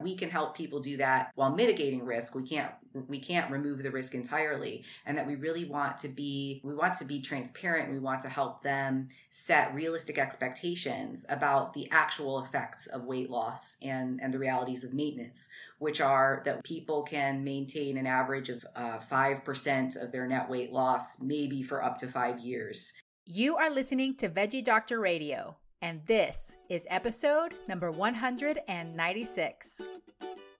[0.00, 2.34] we can help people do that while mitigating risk.
[2.34, 2.72] We can't
[3.08, 6.94] we can't remove the risk entirely and that we really want to be we want
[6.94, 7.92] to be transparent.
[7.92, 13.76] We want to help them set realistic expectations about the actual effects of weight loss
[13.82, 18.64] and and the realities of maintenance which are that people can maintain an average of
[18.74, 22.94] uh, 5% of their net weight loss maybe for up to five years.
[23.26, 29.82] You are listening to veggie doctor radio and this is episode number 196.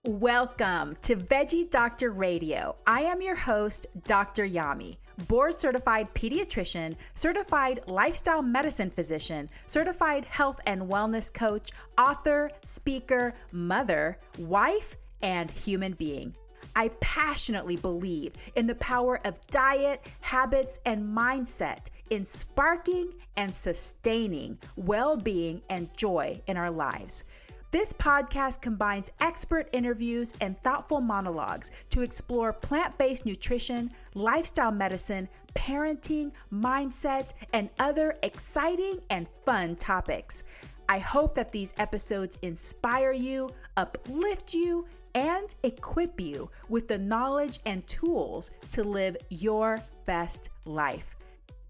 [0.03, 2.77] Welcome to Veggie Doctor Radio.
[2.85, 4.47] I am your host, Dr.
[4.47, 13.33] Yami, board certified pediatrician, certified lifestyle medicine physician, certified health and wellness coach, author, speaker,
[13.51, 16.35] mother, wife, and human being.
[16.75, 24.57] I passionately believe in the power of diet, habits, and mindset in sparking and sustaining
[24.75, 27.23] well being and joy in our lives.
[27.71, 35.27] This podcast combines expert interviews and thoughtful monologues to explore plant based nutrition, lifestyle medicine,
[35.55, 40.43] parenting, mindset, and other exciting and fun topics.
[40.87, 47.59] I hope that these episodes inspire you, uplift you, and equip you with the knowledge
[47.65, 51.15] and tools to live your best life.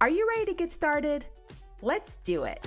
[0.06, 1.26] Are you ready to get started?
[1.82, 2.64] Let's do it.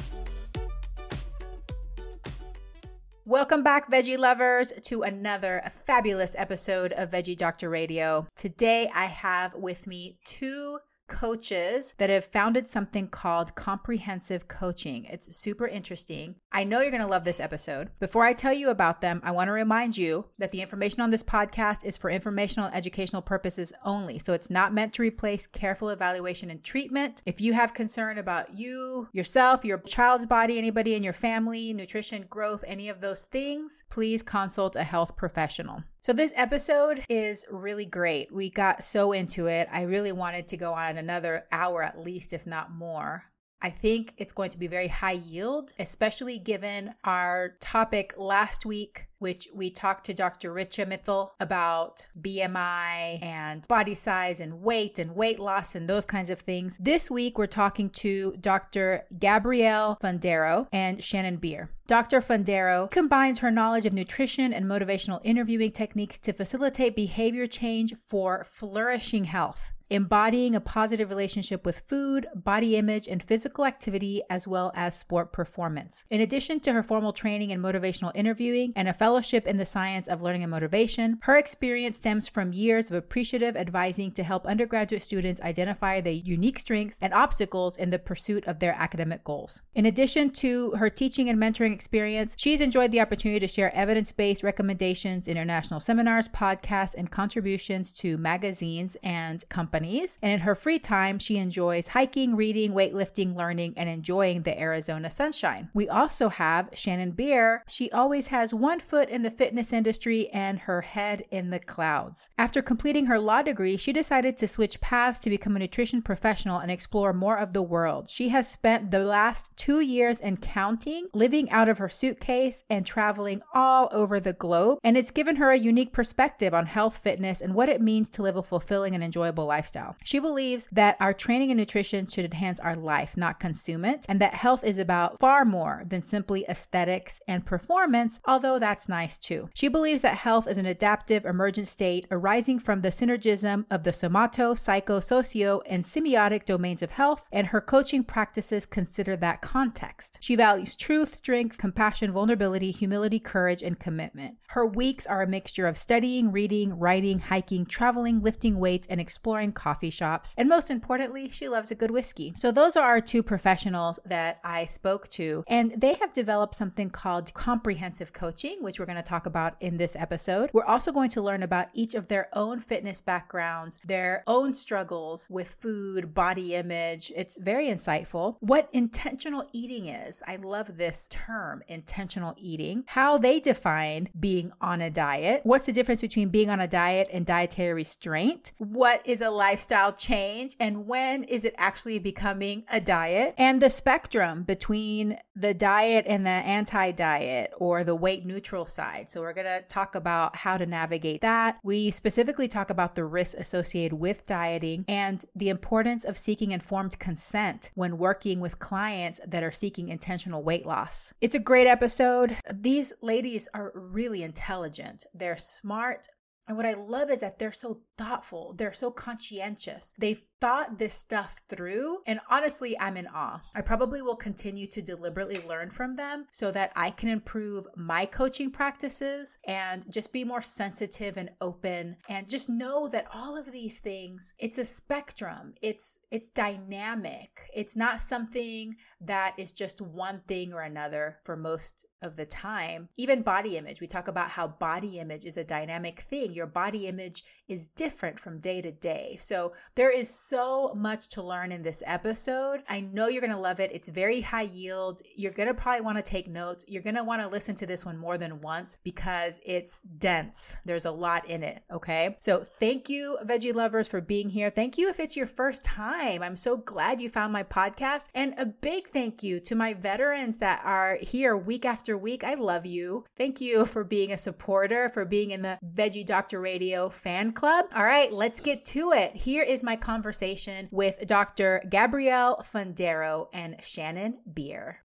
[3.26, 8.27] Welcome back, veggie lovers, to another fabulous episode of Veggie Doctor Radio.
[8.34, 15.05] Today, I have with me two coaches that have founded something called comprehensive coaching.
[15.07, 16.37] It's super interesting.
[16.53, 17.91] I know you're going to love this episode.
[17.99, 21.11] Before I tell you about them, I want to remind you that the information on
[21.11, 24.19] this podcast is for informational and educational purposes only.
[24.19, 27.23] So it's not meant to replace careful evaluation and treatment.
[27.27, 32.27] If you have concern about you, yourself, your child's body, anybody in your family, nutrition,
[32.31, 35.83] growth, any of those things, please consult a health professional.
[36.00, 38.32] So, this episode is really great.
[38.32, 39.69] We got so into it.
[39.70, 43.25] I really wanted to go on another hour at least, if not more.
[43.60, 49.08] I think it's going to be very high yield, especially given our topic last week
[49.19, 50.53] which we talked to Dr.
[50.53, 56.31] Richa Mittal about BMI and body size and weight and weight loss and those kinds
[56.31, 56.79] of things.
[56.79, 59.05] This week, we're talking to Dr.
[59.19, 61.71] Gabrielle Fundaro and Shannon Beer.
[61.87, 62.21] Dr.
[62.21, 68.45] Fundaro combines her knowledge of nutrition and motivational interviewing techniques to facilitate behavior change for
[68.45, 74.71] flourishing health embodying a positive relationship with food, body image, and physical activity, as well
[74.75, 76.04] as sport performance.
[76.10, 80.09] In addition to her formal training in motivational interviewing and a fellowship in the science
[80.09, 85.03] of learning and motivation, her experience stems from years of appreciative advising to help undergraduate
[85.03, 89.63] students identify their unique strengths and obstacles in the pursuit of their academic goals.
[89.74, 94.13] In addition to her teaching and mentoring experience, she's enjoyed the opportunity to share evidence
[94.13, 99.78] based recommendations, international seminars, podcasts, and contributions to magazines and companies
[100.22, 105.10] And in her free time, she enjoys hiking, reading, weightlifting, learning, and enjoying the Arizona
[105.10, 105.71] sunshine.
[105.75, 107.63] We also have Shannon Beer.
[107.69, 112.30] She always has one foot in the fitness industry and her head in the clouds.
[112.39, 116.59] After completing her law degree, she decided to switch paths to become a nutrition professional
[116.59, 118.09] and explore more of the world.
[118.09, 122.84] She has spent the last two years and counting living out of her suitcase and
[122.84, 127.41] traveling all over the globe, and it's given her a unique perspective on health, fitness,
[127.41, 129.67] and what it means to live a fulfilling and enjoyable lifestyle.
[130.04, 134.20] She believes that our training and nutrition should enhance our life, not consume it, and
[134.20, 139.48] that health is about far more than simply aesthetics and performance, although that's nice too.
[139.54, 143.92] She believes that health is an adaptive, emergent state arising from the synergism of the
[143.92, 150.18] somato, psycho, socio, and semiotic domains of health, and her coaching practices consider that context.
[150.20, 154.36] She values truth, strength, compassion, vulnerability, humility, courage, and commitment.
[154.48, 159.53] Her weeks are a mixture of studying, reading, writing, hiking, traveling, lifting weights, and exploring
[159.59, 160.34] coffee shops.
[160.39, 162.33] And most importantly, she loves a good whiskey.
[162.37, 166.91] So, those are our two professionals that I spoke to, and they have developed something
[166.91, 170.51] called comprehensive coaching, which we're going to talk about in this episode.
[170.53, 175.27] We're also going to learn about each of their own fitness backgrounds, their own struggles
[175.28, 177.13] with food, body image.
[177.15, 178.37] It's very insightful.
[178.41, 180.22] What intentional eating is.
[180.27, 185.41] I love this term, intentional eating, how they define being on a diet.
[185.45, 188.53] What's the difference between being on a diet and dietary restraint?
[188.59, 193.34] What is a lifestyle change and when is it actually becoming a diet?
[193.39, 199.09] And the spectrum between the diet and the anti diet or the weight neutral side.
[199.09, 201.59] So, we're going to talk about how to navigate that.
[201.62, 206.98] We specifically talk about the risks associated with dieting and the importance of seeking informed
[206.98, 211.15] consent when working with clients that are seeking intentional weight loss.
[211.22, 212.36] It's a great episode.
[212.53, 216.06] These ladies are really intelligent, they're smart.
[216.48, 219.95] And what I love is that they're so thoughtful, they're so conscientious.
[219.98, 221.98] They've thought this stuff through.
[222.06, 223.42] And honestly, I'm in awe.
[223.54, 228.06] I probably will continue to deliberately learn from them so that I can improve my
[228.06, 233.50] coaching practices and just be more sensitive and open and just know that all of
[233.50, 235.54] these things, it's a spectrum.
[235.60, 237.51] It's it's dynamic.
[237.53, 242.89] It's not something that is just one thing or another for most of the time.
[242.97, 246.33] Even body image, we talk about how body image is a dynamic thing.
[246.33, 249.17] Your body image is different from day to day.
[249.21, 252.63] So there is so much to learn in this episode.
[252.69, 253.71] I know you're going to love it.
[253.73, 255.03] It's very high yield.
[255.17, 256.64] You're going to probably want to take notes.
[256.69, 260.57] You're going to want to listen to this one more than once because it's dense.
[260.64, 261.62] There's a lot in it.
[261.73, 262.17] Okay.
[262.21, 264.50] So thank you, veggie lovers, for being here.
[264.50, 266.23] Thank you if it's your first time.
[266.23, 268.07] I'm so glad you found my podcast.
[268.14, 272.25] And a big thank you to my veterans that are here week after week.
[272.25, 273.05] I love you.
[273.17, 277.67] Thank you for being a supporter, for being in the Veggie Doctor Radio fan club.
[277.78, 279.14] All right, let's get to it.
[279.14, 281.62] Here is my conversation conversation with Dr.
[281.71, 284.80] Gabrielle Fundaro and Shannon Beer.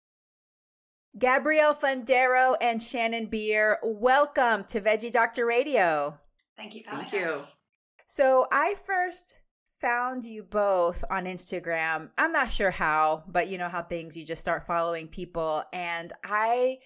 [1.17, 6.19] Gabrielle Fundaro and Shannon Beer, welcome to Veggie Doctor Radio.
[6.57, 6.83] Thank you.
[6.83, 7.41] For Thank you.
[8.09, 9.39] So I first
[9.81, 12.11] found you both on Instagram.
[12.19, 16.13] I'm not sure how, but you know how things you just start following people and
[16.25, 16.79] I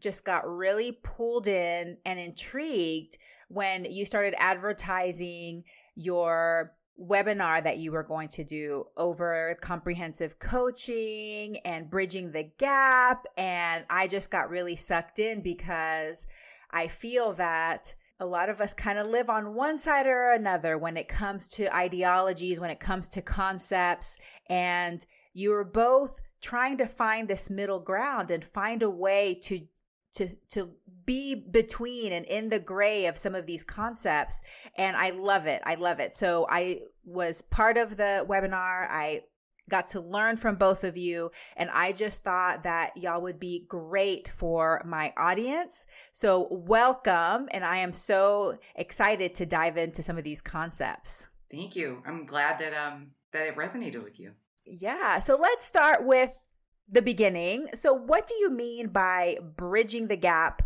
[0.00, 3.16] just got really pulled in and intrigued
[3.48, 5.64] when you started advertising
[5.94, 13.26] your webinar that you were going to do over comprehensive coaching and bridging the gap.
[13.36, 16.26] And I just got really sucked in because
[16.70, 20.78] I feel that a lot of us kind of live on one side or another
[20.78, 24.18] when it comes to ideologies, when it comes to concepts.
[24.48, 29.60] And you were both trying to find this middle ground and find a way to
[30.14, 30.70] to to
[31.06, 34.42] be between and in the gray of some of these concepts
[34.76, 35.60] and i love it.
[35.64, 36.16] I love it.
[36.16, 38.86] So i was part of the webinar.
[38.90, 39.22] I
[39.70, 43.64] got to learn from both of you and i just thought that y'all would be
[43.68, 45.86] great for my audience.
[46.12, 51.28] So welcome and i am so excited to dive into some of these concepts.
[51.50, 52.02] Thank you.
[52.06, 54.32] I'm glad that um that it resonated with you.
[54.64, 55.18] yeah.
[55.18, 56.38] So let's start with
[56.88, 60.62] the beginning so what do you mean by bridging the gap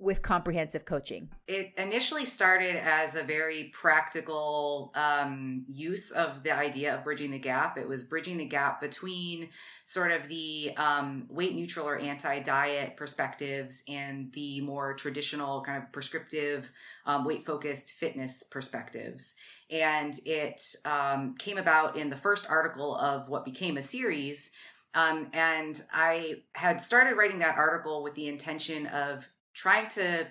[0.00, 1.28] with comprehensive coaching?
[1.46, 7.38] It initially started as a very practical um, use of the idea of bridging the
[7.38, 7.76] gap.
[7.76, 9.50] It was bridging the gap between
[9.84, 15.82] sort of the um, weight neutral or anti diet perspectives and the more traditional kind
[15.82, 16.72] of prescriptive
[17.04, 19.34] um, weight focused fitness perspectives.
[19.70, 24.50] And it um, came about in the first article of what became a series.
[24.94, 30.26] Um, and I had started writing that article with the intention of trying to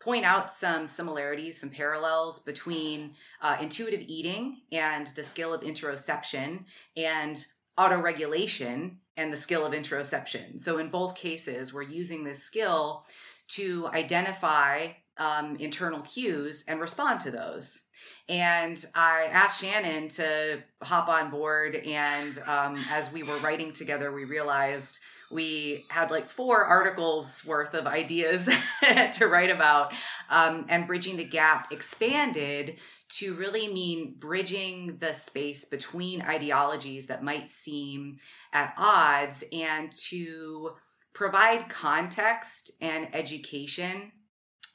[0.00, 6.64] point out some similarities, some parallels between uh, intuitive eating and the skill of interoception
[6.96, 7.46] and
[7.78, 10.58] autoregulation and the skill of interoception.
[10.60, 13.04] So, in both cases, we're using this skill
[13.48, 17.82] to identify um, internal cues and respond to those.
[18.28, 21.76] And I asked Shannon to hop on board.
[21.76, 27.74] And um, as we were writing together, we realized we had like four articles worth
[27.74, 28.48] of ideas
[29.12, 29.92] to write about.
[30.30, 32.78] Um, and Bridging the Gap expanded
[33.18, 38.16] to really mean bridging the space between ideologies that might seem
[38.52, 40.70] at odds and to
[41.12, 44.12] provide context and education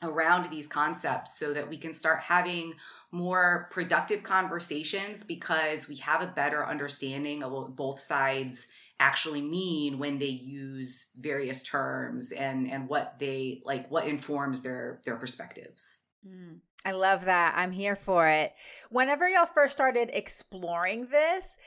[0.03, 2.73] around these concepts so that we can start having
[3.11, 8.67] more productive conversations because we have a better understanding of what both sides
[8.99, 14.99] actually mean when they use various terms and and what they like what informs their
[15.05, 16.01] their perspectives.
[16.27, 17.53] Mm, i love that.
[17.55, 18.53] I'm here for it.
[18.89, 21.57] Whenever y'all first started exploring this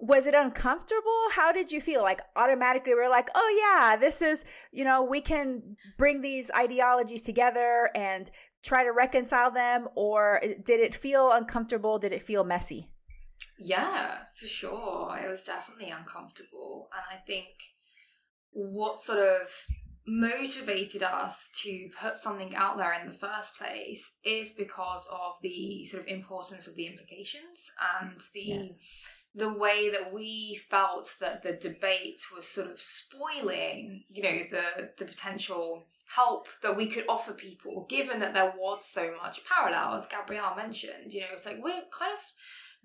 [0.00, 1.28] was it uncomfortable?
[1.32, 2.02] How did you feel?
[2.02, 7.22] Like automatically we're like, "Oh yeah, this is, you know, we can bring these ideologies
[7.22, 8.30] together and
[8.62, 11.98] try to reconcile them or eh, did it feel uncomfortable?
[11.98, 12.88] Did it feel messy?"
[13.58, 15.18] Yeah, for sure.
[15.22, 17.48] It was definitely uncomfortable, and I think
[18.50, 19.50] what sort of
[20.06, 25.84] motivated us to put something out there in the first place is because of the
[25.86, 27.70] sort of importance of the implications
[28.02, 28.82] and the yes
[29.34, 34.90] the way that we felt that the debate was sort of spoiling, you know, the
[34.98, 39.94] the potential help that we could offer people, given that there was so much parallel,
[39.94, 41.12] as Gabrielle mentioned.
[41.12, 42.20] You know, it's like we're kind of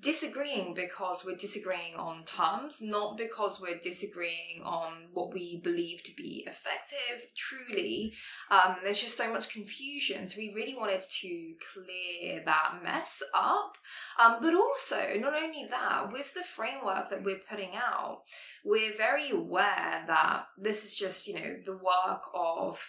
[0.01, 6.15] disagreeing because we're disagreeing on terms, not because we're disagreeing on what we believe to
[6.15, 8.13] be effective, truly.
[8.49, 10.27] Um, there's just so much confusion.
[10.27, 13.77] So we really wanted to clear that mess up.
[14.19, 18.21] Um, but also, not only that, with the framework that we're putting out,
[18.63, 22.81] we're very aware that this is just, you know, the work of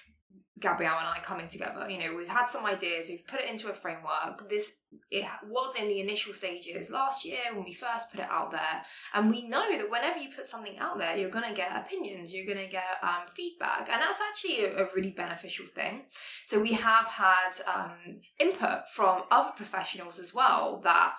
[0.61, 1.88] Gabrielle and I coming together.
[1.88, 4.49] You know, we've had some ideas, we've put it into a framework.
[4.49, 4.79] This
[5.11, 8.83] it was in the initial stages last year when we first put it out there,
[9.14, 12.33] and we know that whenever you put something out there, you're going to get opinions,
[12.33, 16.02] you're going to get um, feedback, and that's actually a, a, really beneficial thing.
[16.47, 21.14] So we have had um, input from other professionals as well that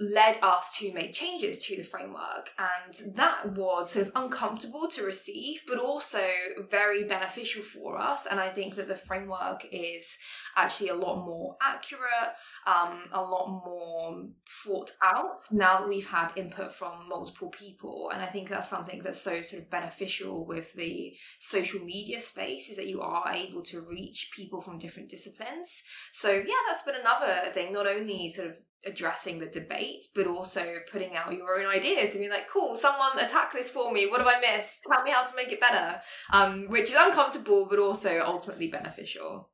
[0.00, 5.04] led us to make changes to the framework and that was sort of uncomfortable to
[5.04, 6.22] receive but also
[6.70, 10.16] very beneficial for us and i think that the framework is
[10.56, 12.34] actually a lot more accurate
[12.66, 14.24] um, a lot more
[14.64, 19.00] thought out now that we've had input from multiple people and i think that's something
[19.02, 23.62] that's so sort of beneficial with the social media space is that you are able
[23.62, 25.82] to reach people from different disciplines.
[26.12, 30.78] So yeah that's been another thing not only sort of addressing the debate, but also
[30.90, 34.06] putting out your own ideas and being like, cool, someone attack this for me.
[34.06, 34.84] What have I missed?
[34.90, 36.00] Tell me how to make it better.
[36.32, 39.50] Um, which is uncomfortable, but also ultimately beneficial.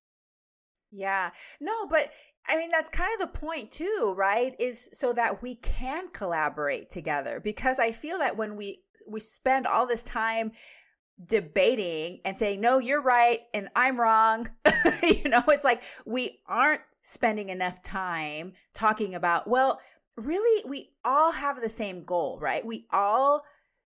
[0.90, 1.30] Yeah.
[1.60, 2.10] No, but
[2.46, 4.54] I mean, that's kind of the point too, right?
[4.58, 9.66] Is so that we can collaborate together because I feel that when we, we spend
[9.66, 10.52] all this time
[11.24, 14.48] debating and saying, no, you're right and I'm wrong,
[15.02, 19.80] you know, it's like we aren't spending enough time talking about, well,
[20.16, 22.64] really, we all have the same goal, right?
[22.64, 23.44] We all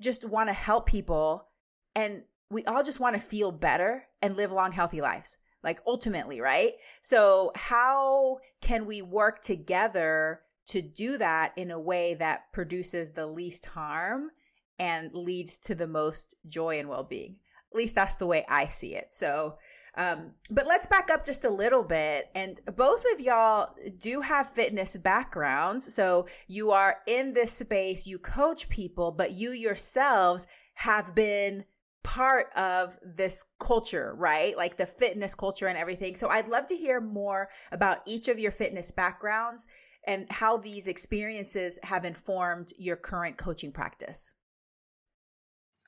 [0.02, 1.48] just want to help people
[1.96, 5.38] and we all just want to feel better and live long, healthy lives.
[5.64, 6.74] Like ultimately, right?
[7.02, 13.26] So, how can we work together to do that in a way that produces the
[13.26, 14.30] least harm
[14.78, 17.38] and leads to the most joy and well being?
[17.76, 19.12] At least that's the way I see it.
[19.12, 19.58] So,
[19.96, 22.30] um, but let's back up just a little bit.
[22.34, 25.94] And both of y'all do have fitness backgrounds.
[25.94, 31.66] So you are in this space, you coach people, but you yourselves have been
[32.02, 34.56] part of this culture, right?
[34.56, 36.16] Like the fitness culture and everything.
[36.16, 39.68] So I'd love to hear more about each of your fitness backgrounds
[40.08, 44.34] and how these experiences have informed your current coaching practice.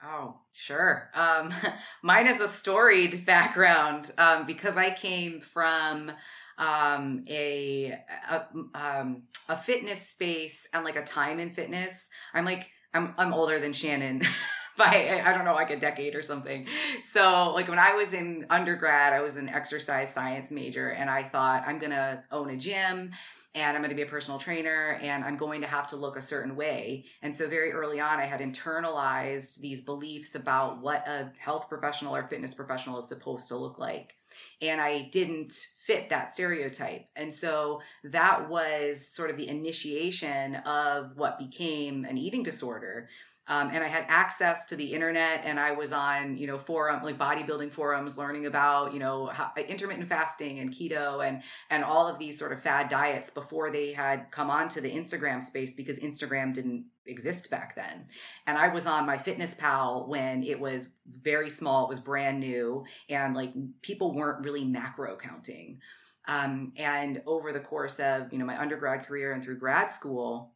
[0.03, 1.09] Oh, sure.
[1.13, 1.53] Um,
[2.03, 6.11] mine is a storied background um, because I came from
[6.57, 7.97] um, a
[8.29, 12.09] a, um, a fitness space and like a time in fitness.
[12.33, 14.21] I'm like I'm I'm older than Shannon.
[14.83, 16.67] by I don't know like a decade or something.
[17.03, 21.23] So like when I was in undergrad, I was an exercise science major and I
[21.23, 23.11] thought I'm going to own a gym
[23.55, 26.15] and I'm going to be a personal trainer and I'm going to have to look
[26.15, 27.05] a certain way.
[27.23, 32.15] And so very early on, I had internalized these beliefs about what a health professional
[32.15, 34.13] or fitness professional is supposed to look like.
[34.61, 37.05] and I didn't fit that stereotype.
[37.15, 43.09] And so that was sort of the initiation of what became an eating disorder.
[43.49, 47.01] Um, and I had access to the internet, and I was on, you know, forum
[47.03, 52.07] like bodybuilding forums, learning about, you know, how, intermittent fasting and keto and and all
[52.07, 55.99] of these sort of fad diets before they had come onto the Instagram space because
[55.99, 58.07] Instagram didn't exist back then.
[58.45, 62.39] And I was on my fitness pal when it was very small, it was brand
[62.39, 65.79] new, and like people weren't really macro counting.
[66.27, 70.51] Um, and over the course of you know my undergrad career and through grad school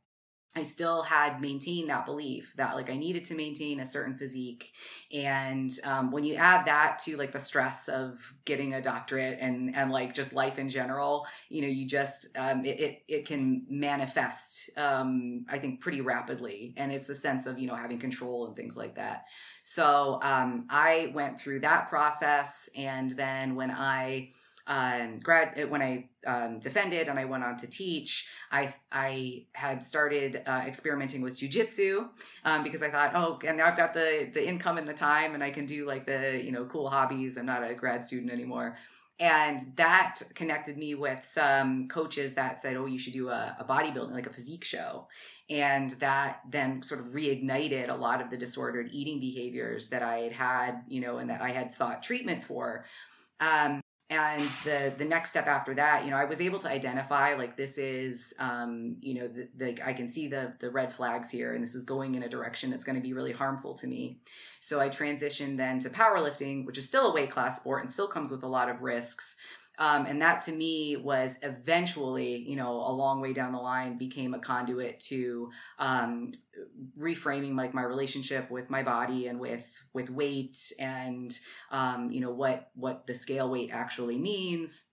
[0.53, 4.74] I still had maintained that belief that like I needed to maintain a certain physique.
[5.13, 9.74] And um, when you add that to like the stress of getting a doctorate and,
[9.74, 13.65] and like just life in general, you know, you just, um, it, it, it, can
[13.70, 16.74] manifest, um, I think pretty rapidly.
[16.75, 19.24] And it's a sense of, you know, having control and things like that.
[19.63, 22.70] So um, I went through that process.
[22.75, 24.29] And then when I,
[24.67, 29.45] um, grad uh, when I um, defended and I went on to teach, I I
[29.53, 32.09] had started uh, experimenting with jujitsu
[32.45, 35.33] um, because I thought, oh, and now I've got the the income and the time,
[35.33, 37.37] and I can do like the you know cool hobbies.
[37.37, 38.77] I'm not a grad student anymore.
[39.19, 43.63] And that connected me with some coaches that said, "Oh, you should do a, a
[43.63, 45.07] bodybuilding, like a physique show."
[45.51, 50.19] and that then sort of reignited a lot of the disordered eating behaviors that I
[50.19, 52.85] had had, you know, and that I had sought treatment for.
[53.41, 57.33] Um, and the the next step after that you know i was able to identify
[57.33, 61.31] like this is um you know the, the i can see the the red flags
[61.31, 63.87] here and this is going in a direction that's going to be really harmful to
[63.87, 64.19] me.
[64.59, 68.07] So i transitioned then to powerlifting which is still a weight class sport and still
[68.07, 69.37] comes with a lot of risks
[69.81, 73.97] um, and that to me was eventually, you know, a long way down the line
[73.97, 76.29] became a conduit to um,
[77.00, 81.35] reframing like my relationship with my body and with with weight and
[81.71, 84.85] um, you know what what the scale weight actually means.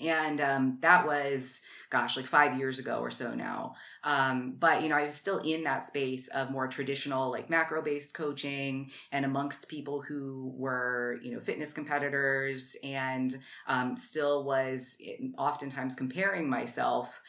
[0.00, 3.74] And um, that was gosh like five years ago or so now.
[4.04, 7.82] Um, but you know i was still in that space of more traditional like macro
[7.82, 14.96] based coaching and amongst people who were you know fitness competitors and um, still was
[15.04, 17.20] eh, oftentimes comparing myself.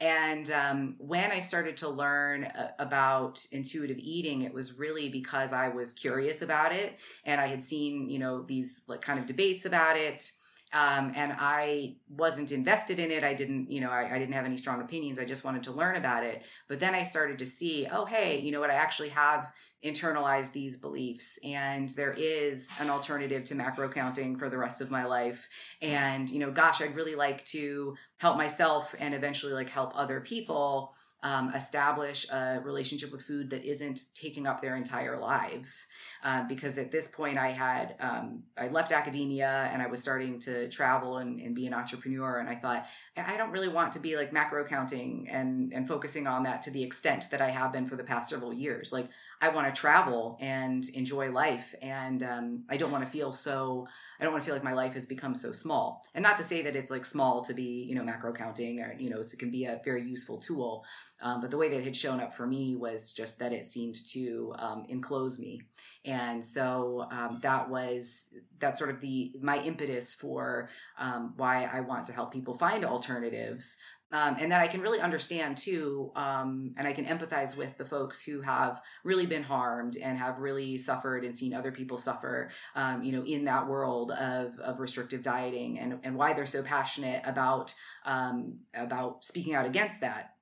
[0.00, 5.52] And um, when I started to learn uh, about intuitive eating, it was really because
[5.52, 9.26] I was curious about it, and I had seen, you know, these like kind of
[9.26, 10.32] debates about it,
[10.72, 13.24] um, and I wasn't invested in it.
[13.24, 15.18] I didn't, you know, I, I, didn't have any strong opinions.
[15.18, 16.44] I just wanted to learn about it.
[16.68, 18.70] But then I started to see, oh, hey, you know what?
[18.70, 19.52] I actually have
[19.84, 24.90] internalized these beliefs, and there is an alternative to macro counting for the rest of
[24.90, 25.48] my life.
[25.80, 30.20] And you know, gosh, I'd really like to help myself and eventually like help other
[30.20, 35.86] people um, establish a relationship with food that isn't taking up their entire lives.
[36.24, 40.38] Uh, because at this point, I had um, I left academia and I was starting
[40.40, 42.86] to travel and, and, be an entrepreneur, and I thought
[43.26, 46.70] I don't really want to be like macro counting and and focusing on that to
[46.70, 48.92] the extent that I have been for the past several years.
[48.92, 49.08] Like
[49.40, 53.86] I want to travel and enjoy life, and um, I don't want to feel so
[54.20, 56.04] I don't want to feel like my life has become so small.
[56.14, 58.94] And not to say that it's like small to be, you know, macro counting or,
[58.98, 60.84] you know, it can be a very useful tool.
[61.22, 63.66] Um, but the way that it had shown up for me was just that it
[63.66, 65.62] seemed to um, enclose me.
[66.04, 68.26] And so um, that was,
[68.58, 72.84] that's sort of the, my impetus for um, why I want to help people find
[72.84, 73.76] alternatives.
[74.12, 77.84] Um, and that I can really understand too, um, and I can empathize with the
[77.84, 82.50] folks who have really been harmed and have really suffered and seen other people suffer,
[82.74, 86.60] um, you know, in that world of, of restrictive dieting, and and why they're so
[86.60, 87.72] passionate about
[88.04, 90.34] um, about speaking out against that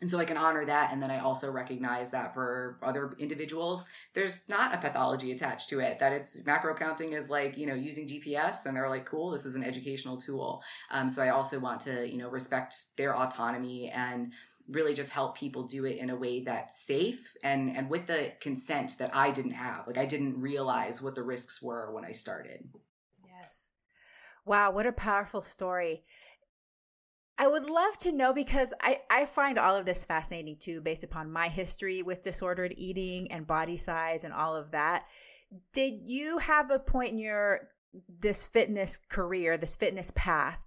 [0.00, 0.92] and so I can honor that.
[0.92, 5.80] And then I also recognize that for other individuals, there's not a pathology attached to
[5.80, 9.30] it, that it's macro counting is like, you know, using GPS and they're like, cool,
[9.30, 10.62] this is an educational tool.
[10.90, 14.32] Um, so I also want to, you know, respect their autonomy and
[14.70, 18.32] really just help people do it in a way that's safe and and with the
[18.40, 19.86] consent that I didn't have.
[19.86, 22.68] Like I didn't realize what the risks were when I started.
[23.24, 23.70] Yes.
[24.46, 26.04] Wow, what a powerful story.
[27.40, 31.04] I would love to know because I, I find all of this fascinating too, based
[31.04, 35.06] upon my history with disordered eating and body size and all of that.
[35.72, 37.70] Did you have a point in your
[38.20, 40.58] this fitness career, this fitness path,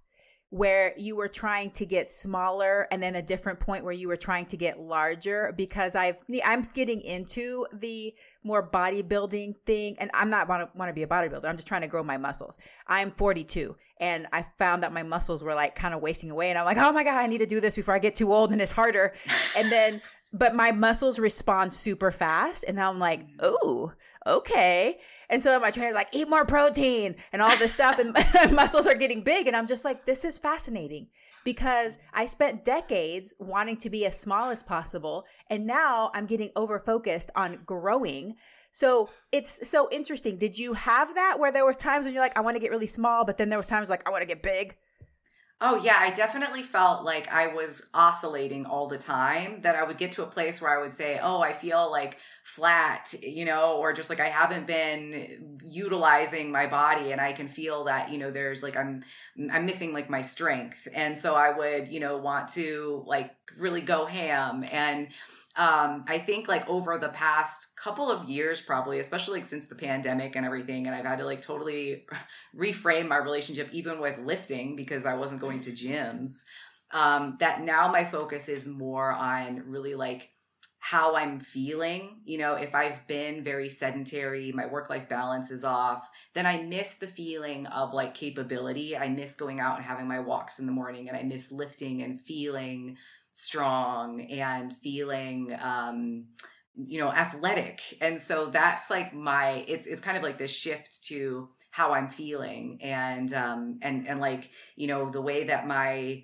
[0.54, 4.16] where you were trying to get smaller and then a different point where you were
[4.16, 8.14] trying to get larger because I've I'm getting into the
[8.44, 11.46] more bodybuilding thing and I'm not want to want to be a bodybuilder.
[11.46, 12.56] I'm just trying to grow my muscles.
[12.86, 16.58] I'm 42 and I found that my muscles were like kind of wasting away and
[16.58, 18.52] I'm like, "Oh my god, I need to do this before I get too old
[18.52, 19.12] and it's harder."
[19.56, 20.00] and then
[20.34, 22.64] but my muscles respond super fast.
[22.66, 23.92] And I'm like, oh,
[24.26, 24.98] okay.
[25.30, 28.00] And so my trainer's like, eat more protein and all this stuff.
[28.00, 28.16] And
[28.52, 29.46] muscles are getting big.
[29.46, 31.06] And I'm just like, this is fascinating
[31.44, 35.24] because I spent decades wanting to be as small as possible.
[35.50, 38.34] And now I'm getting over focused on growing.
[38.72, 40.36] So it's so interesting.
[40.36, 42.72] Did you have that where there was times when you're like, I want to get
[42.72, 44.76] really small, but then there was times like I want to get big?
[45.60, 49.60] Oh yeah, I definitely felt like I was oscillating all the time.
[49.60, 52.18] That I would get to a place where I would say, "Oh, I feel like
[52.42, 57.48] flat," you know, or just like I haven't been utilizing my body, and I can
[57.48, 59.04] feel that you know there's like I'm
[59.52, 63.80] I'm missing like my strength, and so I would you know want to like really
[63.80, 65.08] go ham and
[65.56, 69.76] um, I think like over the past couple of years, probably, especially like since the
[69.76, 72.06] pandemic and everything, and I've had to like totally
[72.56, 76.42] reframe my relationship even with lifting because I wasn't going to gyms.
[76.90, 80.30] Um, that now my focus is more on really like
[80.84, 82.18] how I'm feeling.
[82.26, 86.62] You know, if I've been very sedentary, my work life balance is off, then I
[86.62, 88.94] miss the feeling of like capability.
[88.94, 92.02] I miss going out and having my walks in the morning, and I miss lifting
[92.02, 92.98] and feeling
[93.32, 96.26] strong and feeling um
[96.76, 101.02] you know athletic and so that's like my it's it's kind of like this shift
[101.02, 106.22] to how i'm feeling and um and and like you know the way that my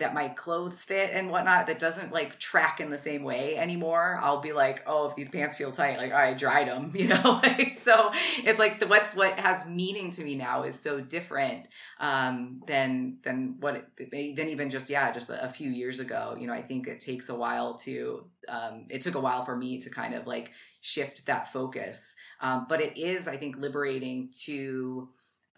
[0.00, 4.18] that my clothes fit and whatnot that doesn't like track in the same way anymore
[4.22, 7.40] i'll be like oh if these pants feel tight like i dried them you know?
[7.42, 8.10] Like so
[8.44, 13.18] it's like the what's what has meaning to me now is so different um than
[13.22, 16.36] than what than even just yeah just a, a, few years ago.
[16.38, 19.56] You know i think it takes a while to um it took a while for
[19.56, 22.16] me to kind of like shift that focus.
[22.40, 25.08] Um but it is i think liberating to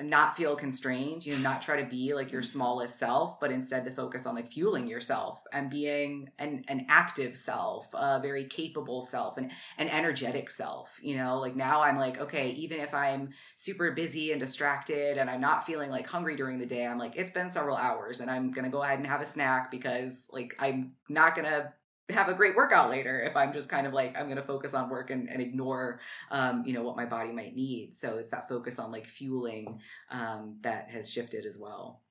[0.03, 2.49] not feel constrained, you know, not try to be like your mm-hmm.
[2.49, 7.37] smallest self, but instead to focus on like fueling yourself and being an, an active
[7.37, 12.21] self, a very capable self and an energetic self, you know, like now I'm like,
[12.21, 16.59] okay, even if I'm super busy and distracted and I'm not feeling like hungry during
[16.59, 19.07] the day, I'm like, it's been several hours and I'm going to go ahead and
[19.07, 21.73] have a snack because like I'm not going to
[22.11, 24.75] have a great workout later if I'm just kind of like I'm going to focus
[24.75, 27.95] on work and, and ignore um, you know what my body might need.
[27.95, 32.03] So it's that focus on like fueling um, that has shifted as well.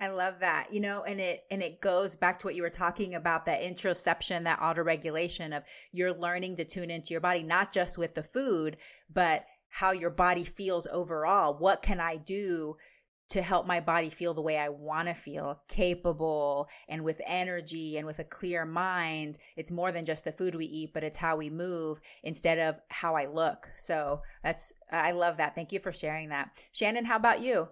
[0.00, 0.72] I love that.
[0.72, 3.62] You know, and it and it goes back to what you were talking about that
[3.62, 8.22] interoception, that auto-regulation of you're learning to tune into your body not just with the
[8.22, 8.76] food,
[9.12, 11.56] but how your body feels overall.
[11.58, 12.76] What can I do
[13.32, 17.96] to help my body feel the way I want to feel, capable and with energy
[17.96, 19.38] and with a clear mind.
[19.56, 22.78] It's more than just the food we eat, but it's how we move instead of
[22.90, 23.70] how I look.
[23.78, 25.54] So that's, I love that.
[25.54, 26.50] Thank you for sharing that.
[26.72, 27.68] Shannon, how about you?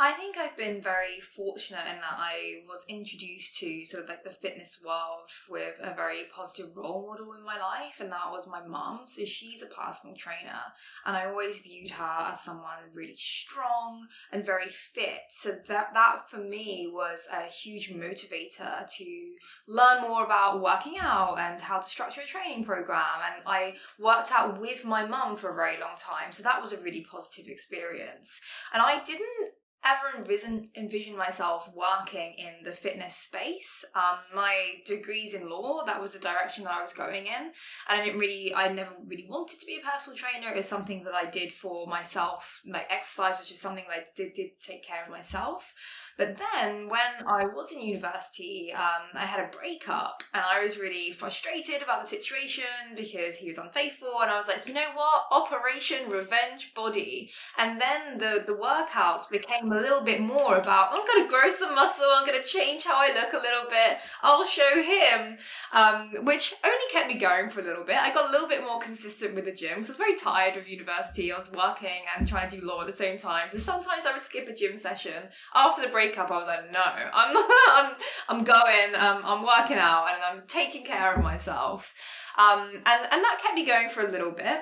[0.00, 4.22] I think I've been very fortunate in that I was introduced to sort of like
[4.22, 8.46] the fitness world with a very positive role model in my life, and that was
[8.46, 9.00] my mum.
[9.06, 10.60] So she's a personal trainer,
[11.04, 15.22] and I always viewed her as someone really strong and very fit.
[15.30, 19.32] So that that for me was a huge motivator to
[19.66, 23.20] learn more about working out and how to structure a training program.
[23.24, 26.72] And I worked out with my mum for a very long time, so that was
[26.72, 28.40] a really positive experience.
[28.72, 29.54] And I didn't
[29.88, 33.84] ever envision envision myself working in the fitness space.
[33.94, 37.52] Um, my degrees in law, that was the direction that I was going in.
[37.88, 40.52] And I didn't really, I never really wanted to be a personal trainer.
[40.54, 42.62] It's something that I did for myself.
[42.66, 45.74] Like exercise was just something that I did, did take care of myself.
[46.18, 50.76] But then when I was in university, um, I had a breakup and I was
[50.76, 52.64] really frustrated about the situation
[52.96, 54.20] because he was unfaithful.
[54.20, 55.26] And I was like, you know what?
[55.30, 57.30] Operation Revenge Body.
[57.56, 61.48] And then the, the workouts became a little bit more about, I'm going to grow
[61.50, 62.08] some muscle.
[62.10, 63.98] I'm going to change how I look a little bit.
[64.22, 65.38] I'll show him,
[65.72, 67.96] um, which only kept me going for a little bit.
[67.96, 69.84] I got a little bit more consistent with the gym.
[69.84, 71.30] So I was very tired of university.
[71.30, 73.50] I was working and trying to do law at the same time.
[73.52, 76.72] So sometimes I would skip a gym session after the break breakup, I was like,
[76.72, 77.36] no, I'm
[77.68, 77.96] I'm
[78.28, 81.94] I'm going, um, I'm working out, and I'm taking care of myself.
[82.36, 84.60] Um, and and that kept me going for a little bit.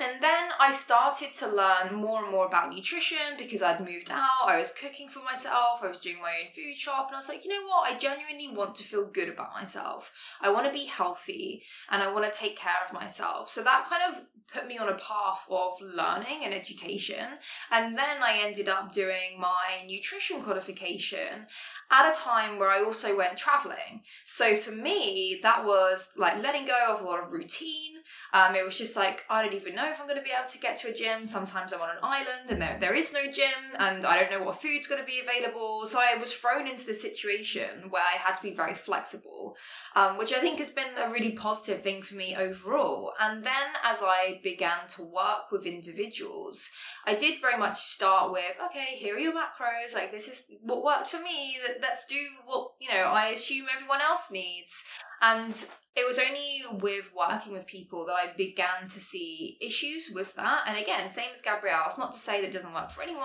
[0.00, 4.44] And then I started to learn more and more about nutrition because I'd moved out,
[4.44, 7.28] I was cooking for myself, I was doing my own food shop, and I was
[7.28, 7.92] like, you know what?
[7.92, 10.12] I genuinely want to feel good about myself.
[10.40, 13.48] I want to be healthy and I want to take care of myself.
[13.48, 17.24] So that kind of put me on a path of learning and education.
[17.70, 21.46] And then I ended up doing my nutrition qualification
[21.90, 24.02] at a time where I also went traveling.
[24.24, 27.94] So for me, that was like letting go of a lot of routine.
[28.32, 30.30] Um, it was just like, I don't even know know if I'm going to be
[30.36, 31.26] able to get to a gym.
[31.26, 34.44] Sometimes I'm on an island and there, there is no gym and I don't know
[34.44, 35.86] what food's going to be available.
[35.86, 39.56] So I was thrown into the situation where I had to be very flexible,
[39.96, 43.12] um, which I think has been a really positive thing for me overall.
[43.20, 46.68] And then as I began to work with individuals,
[47.06, 49.94] I did very much start with, okay, here are your macros.
[49.94, 51.58] Like, this is what worked for me.
[51.80, 54.84] Let's do what, you know, I assume everyone else needs.
[55.22, 60.34] And it was only with working with people that I began to see issues with
[60.34, 60.64] that.
[60.66, 63.22] And again, same as Gabrielle, it's not to say that it doesn't work for anyone,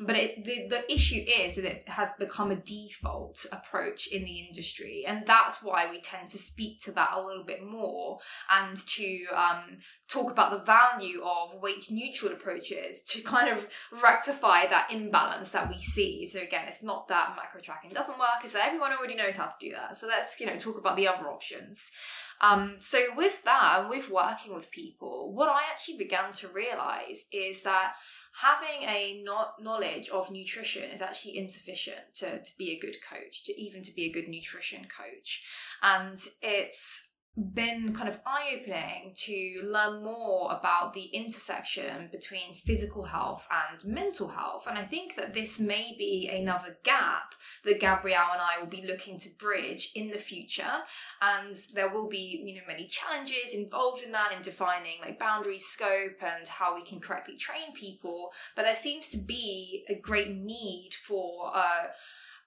[0.00, 4.40] but it, the, the issue is that it has become a default approach in the
[4.40, 5.04] industry.
[5.06, 8.18] And that's why we tend to speak to that a little bit more
[8.50, 13.68] and to um, talk about the value of weight neutral approaches to kind of
[14.02, 16.26] rectify that imbalance that we see.
[16.26, 19.46] So again, it's not that macro tracking doesn't work, it's that everyone already knows how
[19.46, 19.96] to do that.
[19.96, 21.90] So let's, you know, talk about the other options.
[22.40, 27.26] Um, so with that and with working with people, what I actually began to realize
[27.32, 27.94] is that
[28.32, 29.22] having a
[29.60, 33.94] knowledge of nutrition is actually insufficient to, to be a good coach, to even to
[33.94, 35.44] be a good nutrition coach.
[35.82, 43.04] And it's been kind of eye opening to learn more about the intersection between physical
[43.04, 44.66] health and mental health.
[44.68, 48.84] And I think that this may be another gap that Gabrielle and I will be
[48.86, 50.82] looking to bridge in the future.
[51.22, 55.60] And there will be, you know, many challenges involved in that in defining like boundary
[55.60, 58.32] scope and how we can correctly train people.
[58.56, 61.86] But there seems to be a great need for uh,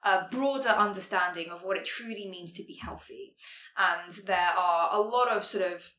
[0.04, 3.36] a broader understanding of what it truly means to be healthy.
[3.78, 5.90] And there are a lot of sort of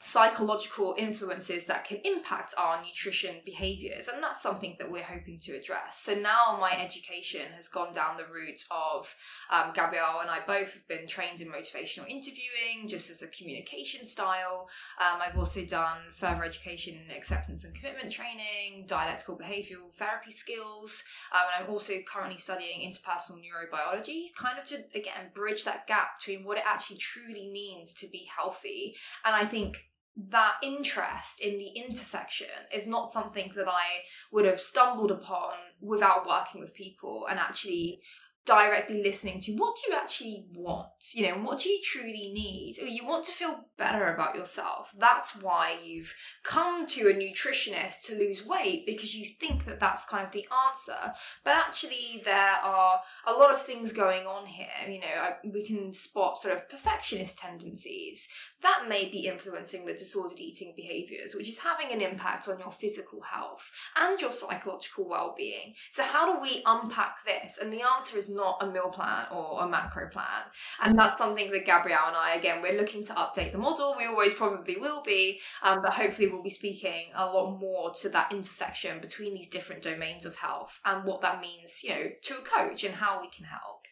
[0.00, 5.56] psychological influences that can impact our nutrition behaviors and that's something that we're hoping to
[5.56, 5.98] address.
[5.98, 9.12] So now my education has gone down the route of
[9.50, 14.06] um, gabrielle and i both have been trained in motivational interviewing just as a communication
[14.06, 14.68] style.
[15.00, 21.02] Um, i've also done further education in acceptance and commitment training dialectical behavioral therapy skills
[21.32, 26.18] um, and i'm also currently studying interpersonal neurobiology kind of to again bridge that gap
[26.18, 28.94] between what it actually truly means to be healthy.
[29.24, 29.87] And i think
[30.30, 34.02] that interest in the intersection is not something that I
[34.32, 38.02] would have stumbled upon without working with people and actually
[38.48, 40.88] directly listening to what do you actually want?
[41.12, 42.78] You know what do you truly need?
[42.80, 44.90] Oh, you want to feel better about yourself.
[44.98, 50.06] That's why you've come to a nutritionist to lose weight because you think that that's
[50.06, 51.12] kind of the answer.
[51.44, 54.66] But actually there are a lot of things going on here.
[54.88, 58.28] You know we can spot sort of perfectionist tendencies
[58.62, 62.72] that may be influencing the disordered eating behaviors which is having an impact on your
[62.72, 68.16] physical health and your psychological well-being so how do we unpack this and the answer
[68.16, 70.42] is not a meal plan or a macro plan.
[70.82, 73.94] And that's something that Gabrielle and I, again, we're looking to update the model.
[73.96, 78.08] We always probably will be, um, but hopefully we'll be speaking a lot more to
[78.10, 82.38] that intersection between these different domains of health and what that means, you know, to
[82.38, 83.86] a coach and how we can help.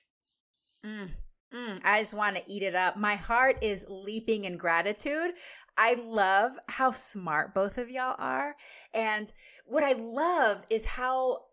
[0.84, 1.10] Mm.
[1.56, 2.96] Mm, I just want to eat it up.
[2.96, 5.32] My heart is leaping in gratitude.
[5.78, 8.56] I love how smart both of y'all are.
[8.92, 9.32] And
[9.64, 11.44] what I love is how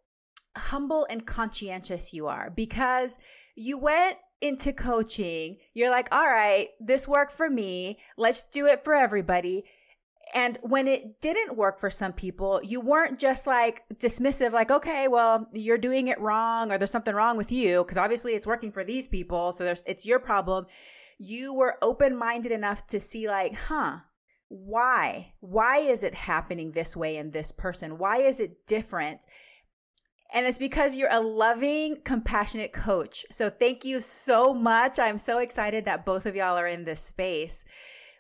[0.58, 3.18] humble and conscientious you are because
[3.56, 5.58] you went into coaching.
[5.74, 8.00] You're like, all right, this worked for me.
[8.18, 9.64] Let's do it for everybody.
[10.34, 15.08] And when it didn't work for some people, you weren't just like dismissive, like, okay,
[15.08, 18.72] well, you're doing it wrong or there's something wrong with you, because obviously it's working
[18.72, 19.54] for these people.
[19.54, 20.66] So there's, it's your problem.
[21.20, 23.98] You were open minded enough to see, like, huh,
[24.48, 25.34] why?
[25.40, 27.98] Why is it happening this way in this person?
[27.98, 29.26] Why is it different?
[30.34, 33.26] And it's because you're a loving, compassionate coach.
[33.30, 35.00] So thank you so much.
[35.00, 37.66] I'm so excited that both of y'all are in this space.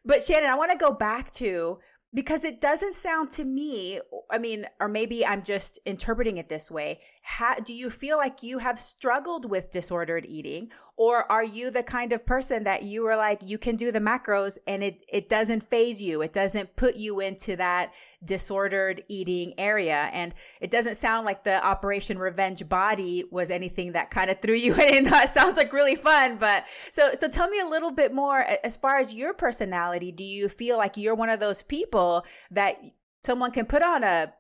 [0.06, 1.80] But Shannon, I want to go back to
[2.14, 4.00] because it doesn't sound to me
[4.32, 8.44] i mean or maybe i'm just interpreting it this way how, do you feel like
[8.44, 13.06] you have struggled with disordered eating or are you the kind of person that you
[13.08, 16.22] are like you can do the macros and it it doesn't phase you.
[16.22, 20.10] It doesn't put you into that disordered eating area.
[20.14, 24.54] And it doesn't sound like the operation revenge body was anything that kind of threw
[24.56, 25.06] you in.
[25.06, 28.46] That sounds like really fun but so so tell me a little bit more.
[28.64, 32.80] As far as your personality do you feel like you're one of those people that
[33.24, 34.34] someone can put on a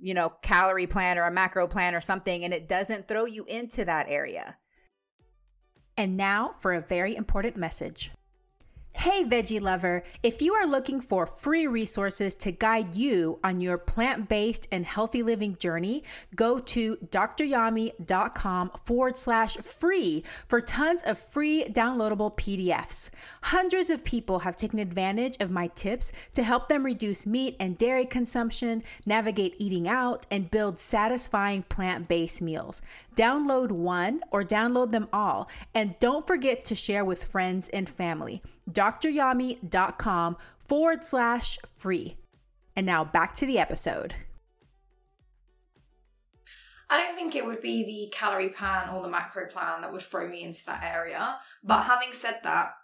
[0.00, 3.44] you know calorie plan or a macro plan or something and it doesn't throw you
[3.46, 4.56] into that area
[5.96, 8.10] and now for a very important message
[8.98, 13.76] Hey, veggie lover, if you are looking for free resources to guide you on your
[13.76, 16.02] plant based and healthy living journey,
[16.34, 23.10] go to dryami.com forward slash free for tons of free downloadable PDFs.
[23.42, 27.76] Hundreds of people have taken advantage of my tips to help them reduce meat and
[27.76, 32.80] dairy consumption, navigate eating out, and build satisfying plant based meals.
[33.14, 38.42] Download one or download them all, and don't forget to share with friends and family
[38.70, 42.16] dryami.com forward slash free.
[42.74, 44.14] And now back to the episode.
[46.88, 50.02] I don't think it would be the calorie plan or the macro plan that would
[50.02, 51.38] throw me into that area.
[51.64, 52.74] But having said that,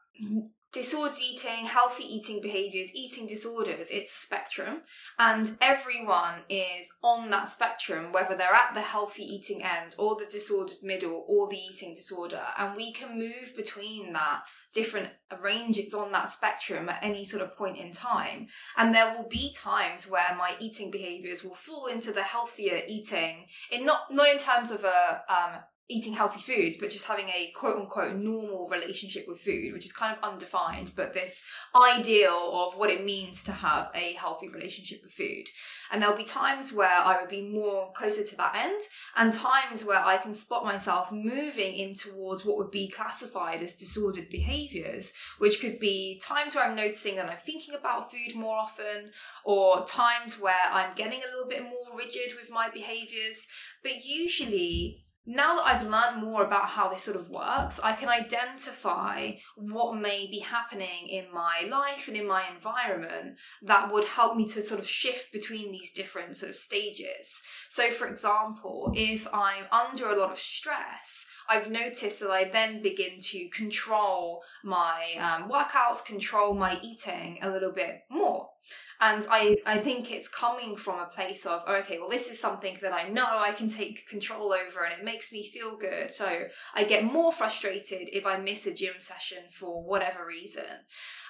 [0.73, 4.81] disordered eating, healthy eating behaviors, eating disorders, it's spectrum.
[5.19, 10.25] And everyone is on that spectrum, whether they're at the healthy eating end or the
[10.25, 12.43] disordered middle or the eating disorder.
[12.57, 15.11] And we can move between that different
[15.43, 18.47] ranges on that spectrum at any sort of point in time.
[18.79, 23.47] And there will be times where my eating behaviors will fall into the healthier eating
[23.71, 27.53] in not, not in terms of a, um, eating healthy foods, but just having a
[27.57, 31.43] quote unquote normal relationship with food, which is kind of undefined, but this
[31.75, 35.45] ideal of what it means to have a healthy relationship with food.
[35.91, 38.81] And there'll be times where I would be more closer to that end,
[39.17, 43.75] and times where I can spot myself moving in towards what would be classified as
[43.75, 48.57] disordered behaviors, which could be times where I'm noticing that I'm thinking about food more
[48.57, 49.11] often,
[49.45, 53.47] or times where I'm getting a little bit more rigid with my behaviors.
[53.83, 58.09] But usually, now that I've learned more about how this sort of works, I can
[58.09, 64.37] identify what may be happening in my life and in my environment that would help
[64.37, 67.41] me to sort of shift between these different sort of stages.
[67.69, 72.83] So, for example, if I'm under a lot of stress, I've noticed that I then
[72.83, 78.49] begin to control my um, workouts, control my eating a little bit more.
[79.01, 82.79] And I, I think it's coming from a place of, okay, well, this is something
[82.83, 86.15] that I know I can take control over and it makes me feel good.
[86.15, 86.45] So
[86.75, 90.67] I get more frustrated if I miss a gym session for whatever reason.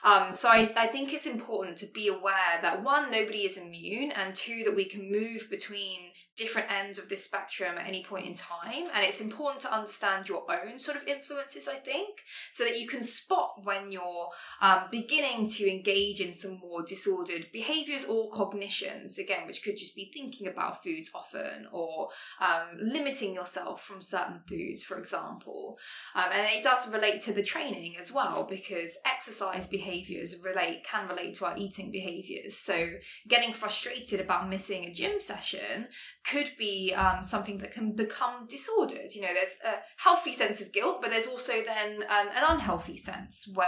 [0.05, 4.11] Um, so I, I think it's important to be aware that one, nobody is immune,
[4.13, 8.27] and two, that we can move between different ends of this spectrum at any point
[8.27, 8.89] in time.
[8.95, 12.87] And it's important to understand your own sort of influences, I think, so that you
[12.87, 14.29] can spot when you're
[14.61, 19.95] um, beginning to engage in some more disordered behaviors or cognitions, again, which could just
[19.95, 22.09] be thinking about foods often or
[22.41, 25.79] um, limiting yourself from certain foods, for example.
[26.15, 31.09] Um, and it does relate to the training as well, because exercise behaviors relate can
[31.09, 32.57] relate to our eating behaviors.
[32.57, 32.91] So
[33.29, 35.89] getting frustrated about missing a gym session
[36.25, 39.13] could be um, something that can become disordered.
[39.13, 42.97] You know, there's a healthy sense of guilt, but there's also then um, an unhealthy
[42.97, 43.67] sense where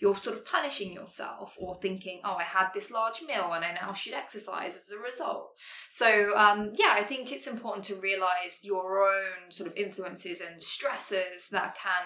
[0.00, 3.72] you're sort of punishing yourself or thinking, oh, I had this large meal and I
[3.80, 5.50] now should exercise as a result.
[5.90, 10.62] So, um, yeah, I think it's important to realize your own sort of influences and
[10.62, 12.04] stresses that can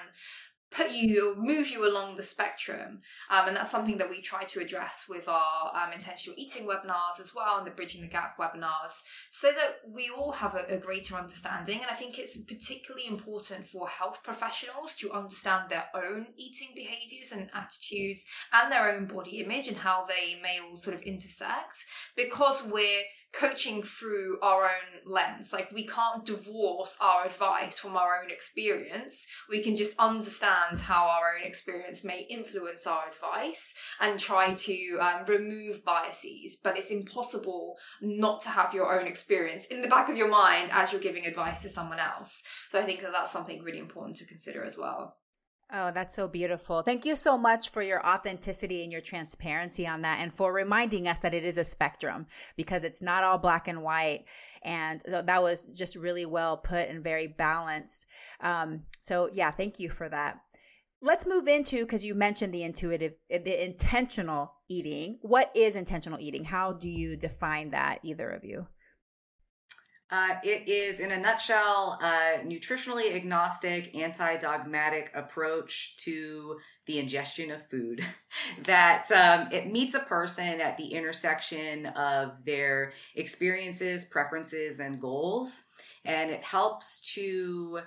[0.71, 4.61] put you move you along the spectrum um, and that's something that we try to
[4.61, 9.03] address with our um, intentional eating webinars as well and the bridging the gap webinars
[9.31, 11.81] so that we all have a, a, greater understanding.
[11.81, 17.33] And i think it's particularly important for health professionals to understand their own eating behaviors
[17.33, 21.85] and attitudes and their own body image and how they may all sort of intersect
[22.17, 25.53] because we're coaching through our own lens.
[25.53, 29.27] Like we can't divorce our advice from our own experience.
[29.49, 34.99] We can just understand how our own experience may influence our advice and try to
[35.01, 36.59] um, remove biases.
[36.63, 40.71] But it's impossible not to have your own experience in the back of your mind
[40.73, 42.43] as you're giving advice to someone else.
[42.71, 45.20] So I think that that's something really important to consider as well.
[45.73, 46.83] Oh, that's so beautiful.
[46.83, 51.07] Thank you so much for your authenticity and your transparency on that and for reminding
[51.07, 54.25] us that it is a spectrum because it's not all black and white.
[54.63, 58.07] And that was just really well put and very balanced.
[58.41, 60.41] Um, so, yeah, thank you for that.
[61.03, 65.19] Let's move into because you mentioned the intuitive, the intentional eating.
[65.23, 66.45] What is intentional eating?
[66.45, 68.67] How do you define that, either of you?
[70.13, 77.53] Uh, it is, in a nutshell, a nutritionally agnostic, anti dogmatic approach to the ingestion
[77.53, 78.05] of food.
[78.65, 85.63] that um, it meets a person at the intersection of their experiences, preferences, and goals.
[86.05, 87.81] And it helps to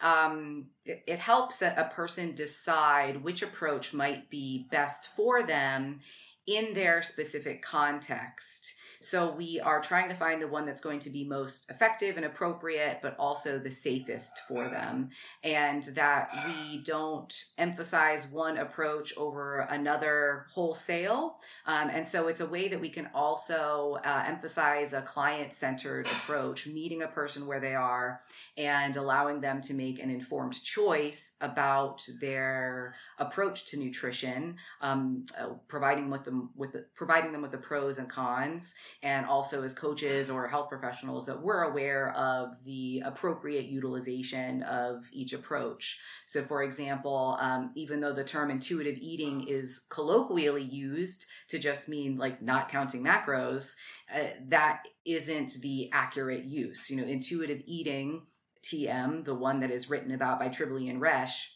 [0.00, 6.00] um, it, helps a person decide which approach might be best for them
[6.46, 11.10] in their specific context So we are trying to find the one that's going to
[11.10, 15.10] be most effective and appropriate, but also the safest for them.
[15.44, 21.36] And that we don't emphasize one approach over another wholesale.
[21.66, 26.06] Um, and so it's a way that we can also uh, emphasize a client centered
[26.06, 28.20] approach, meeting a person where they are
[28.58, 35.50] and allowing them to make an informed choice about their approach to nutrition, um, uh,
[35.68, 39.74] providing with them with the, providing them with the pros and cons, and also as
[39.74, 46.00] coaches or health professionals that we're aware of the appropriate utilization of each approach.
[46.26, 51.88] So, for example, um, even though the term intuitive eating is colloquially used to just
[51.88, 53.76] mean like not counting macros,
[54.14, 56.90] uh, that isn't the accurate use.
[56.90, 58.22] You know, intuitive eating
[58.62, 61.48] TM, the one that is written about by Tribole and Resch,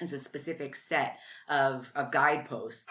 [0.00, 1.18] is a specific set
[1.48, 2.88] of, of guideposts.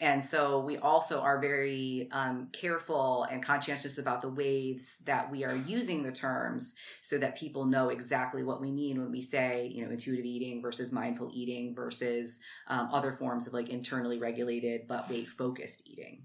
[0.00, 5.44] And so we also are very um, careful and conscientious about the ways that we
[5.44, 9.66] are using the terms so that people know exactly what we mean when we say,
[9.74, 12.38] you know, intuitive eating versus mindful eating versus
[12.68, 16.22] um, other forms of like internally regulated but weight focused eating.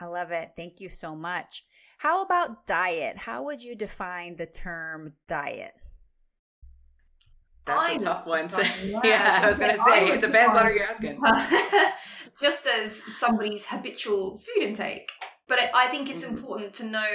[0.00, 0.52] I love it.
[0.56, 1.64] Thank you so much.
[1.98, 3.16] How about diet?
[3.16, 5.74] How would you define the term diet?
[7.68, 8.66] That's I a tough one to.
[9.04, 11.20] Yeah, I was going to say it depends on who you're asking.
[12.40, 15.10] Just as somebody's habitual food intake,
[15.48, 16.30] but I think it's mm.
[16.30, 17.06] important to know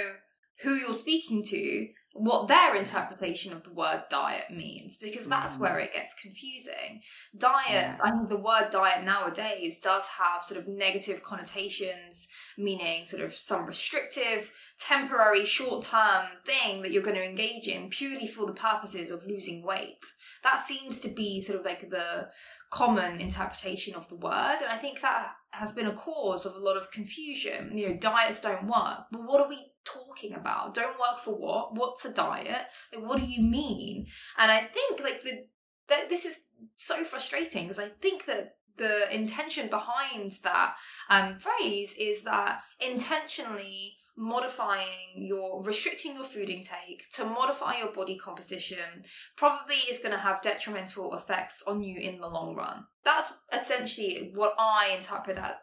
[0.62, 5.74] who you're speaking to what their interpretation of the word diet means because that's where
[5.74, 5.84] mm.
[5.84, 7.00] it gets confusing.
[7.36, 7.98] Diet, yeah.
[8.00, 13.34] I think the word diet nowadays does have sort of negative connotations, meaning sort of
[13.34, 18.52] some restrictive, temporary, short term thing that you're going to engage in purely for the
[18.52, 20.04] purposes of losing weight.
[20.44, 22.28] That seems to be sort of like the
[22.70, 24.58] common interpretation of the word.
[24.62, 27.76] And I think that has been a cause of a lot of confusion.
[27.76, 29.06] You know, diets don't work.
[29.10, 30.74] But what are we talking about?
[30.74, 31.74] Don't work for what?
[31.74, 32.66] What's a diet?
[32.92, 34.06] Like, what do you mean?
[34.38, 35.46] And I think like the
[35.88, 36.40] that this is
[36.76, 40.74] so frustrating because I think that the intention behind that
[41.08, 48.16] um, phrase is that intentionally modifying your restricting your food intake to modify your body
[48.16, 49.02] composition
[49.36, 54.30] probably is going to have detrimental effects on you in the long run that's essentially
[54.34, 55.58] what i interpret that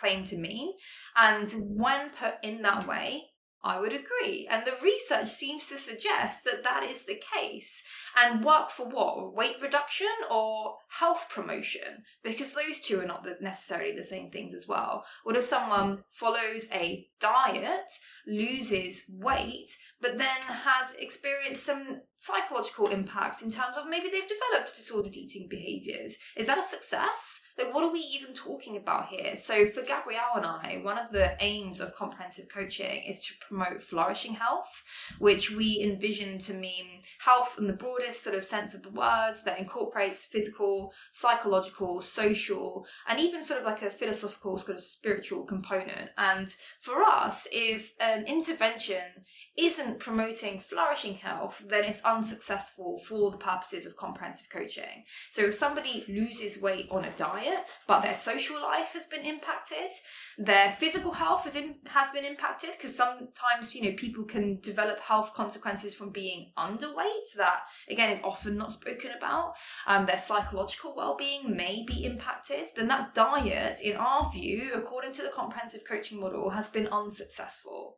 [0.00, 0.72] claim to mean
[1.16, 3.22] and when put in that way
[3.66, 4.46] I would agree.
[4.48, 7.82] And the research seems to suggest that that is the case.
[8.16, 9.34] And work for what?
[9.34, 12.04] Weight reduction or health promotion?
[12.22, 15.04] Because those two are not necessarily the same things as well.
[15.24, 17.90] What if someone follows a diet,
[18.28, 24.76] loses weight, but then has experienced some psychological impacts in terms of maybe they've developed
[24.76, 26.18] disordered eating behaviors?
[26.36, 27.40] Is that a success?
[27.58, 29.34] Like, what are we even talking about here?
[29.36, 33.82] So, for Gabrielle and I, one of the aims of comprehensive coaching is to promote
[33.82, 34.82] flourishing health,
[35.20, 39.42] which we envision to mean health in the broadest sort of sense of the words
[39.44, 45.44] that incorporates physical, psychological, social, and even sort of like a philosophical, sort of spiritual
[45.44, 46.10] component.
[46.18, 49.24] And for us, if an intervention
[49.56, 55.04] isn't promoting flourishing health, then it's unsuccessful for the purposes of comprehensive coaching.
[55.30, 59.90] So, if somebody loses weight on a diet, but their social life has been impacted.
[60.38, 65.00] Their physical health has, in, has been impacted because sometimes, you know, people can develop
[65.00, 67.34] health consequences from being underweight.
[67.36, 69.54] That, again, is often not spoken about.
[69.86, 72.66] Um, their psychological well being may be impacted.
[72.76, 77.96] Then that diet, in our view, according to the comprehensive coaching model, has been unsuccessful.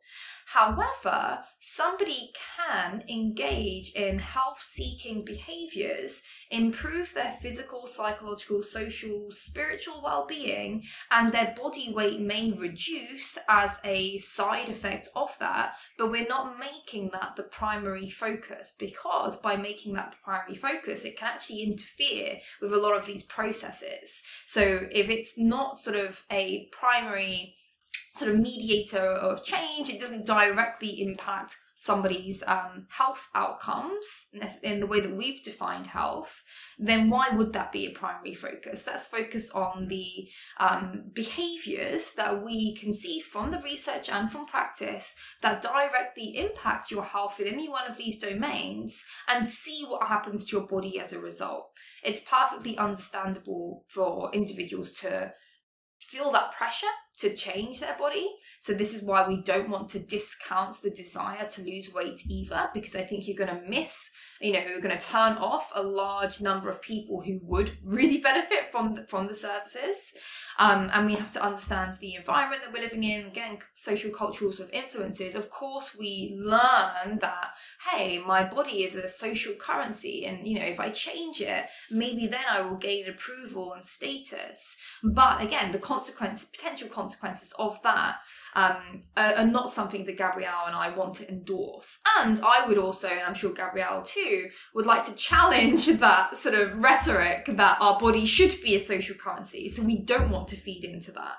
[0.51, 10.25] However, somebody can engage in health seeking behaviors, improve their physical, psychological, social, spiritual well
[10.25, 15.73] being, and their body weight may reduce as a side effect of that.
[15.97, 21.05] But we're not making that the primary focus because by making that the primary focus,
[21.05, 24.21] it can actually interfere with a lot of these processes.
[24.45, 27.55] So if it's not sort of a primary
[28.19, 29.89] sort of mediator of change.
[29.89, 34.27] It doesn't directly impact somebody's um, health outcomes
[34.63, 36.43] in the way that we've defined health,
[36.77, 38.85] then why would that be a primary focus?
[38.85, 40.27] Let's focus on the
[40.59, 46.91] um, behaviors that we can see from the research and from practice that directly impact
[46.91, 50.99] your health in any one of these domains and see what happens to your body
[50.99, 51.69] as a result.
[52.03, 55.31] It's perfectly understandable for individuals to
[56.01, 56.87] feel that pressure
[57.19, 58.29] to change their body.
[58.61, 62.69] So this is why we don't want to discount the desire to lose weight either,
[62.73, 64.09] because I think you're going to miss,
[64.41, 68.17] you know, you're going to turn off a large number of people who would really
[68.17, 70.13] benefit from the, from the services.
[70.57, 74.51] Um, and we have to understand the environment that we're living in, again, social cultural
[74.51, 75.35] sort of influences.
[75.35, 77.51] Of course, we learn that,
[77.89, 80.25] hey, my body is a social currency.
[80.25, 84.75] And, you know, if I change it, maybe then I will gain approval and status.
[85.03, 88.17] But again, the consequence, potential consequences of that
[88.55, 91.99] um, are, are, not something that Gabrielle and I want to endorse.
[92.19, 96.55] And I would also, and I'm sure Gabrielle too, would like to challenge that sort
[96.55, 99.69] of rhetoric that our body should be a social currency.
[99.69, 101.37] So we don't want to feed into that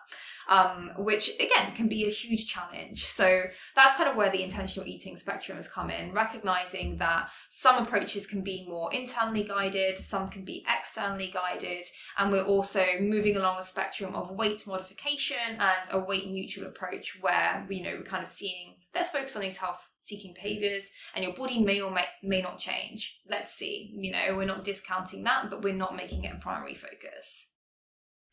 [0.51, 3.07] um, which again can be a huge challenge.
[3.07, 3.45] So
[3.77, 8.27] that's kind of where the intentional eating spectrum has come in, recognizing that some approaches
[8.27, 11.85] can be more internally guided, some can be externally guided,
[12.19, 17.19] and we're also moving along a spectrum of weight modification and a weight neutral approach
[17.21, 21.25] where you know we're kind of seeing let's focus on these health seeking behaviors and
[21.25, 23.21] your body may or may, may not change.
[23.29, 26.75] Let's see you know we're not discounting that but we're not making it a primary
[26.75, 27.47] focus.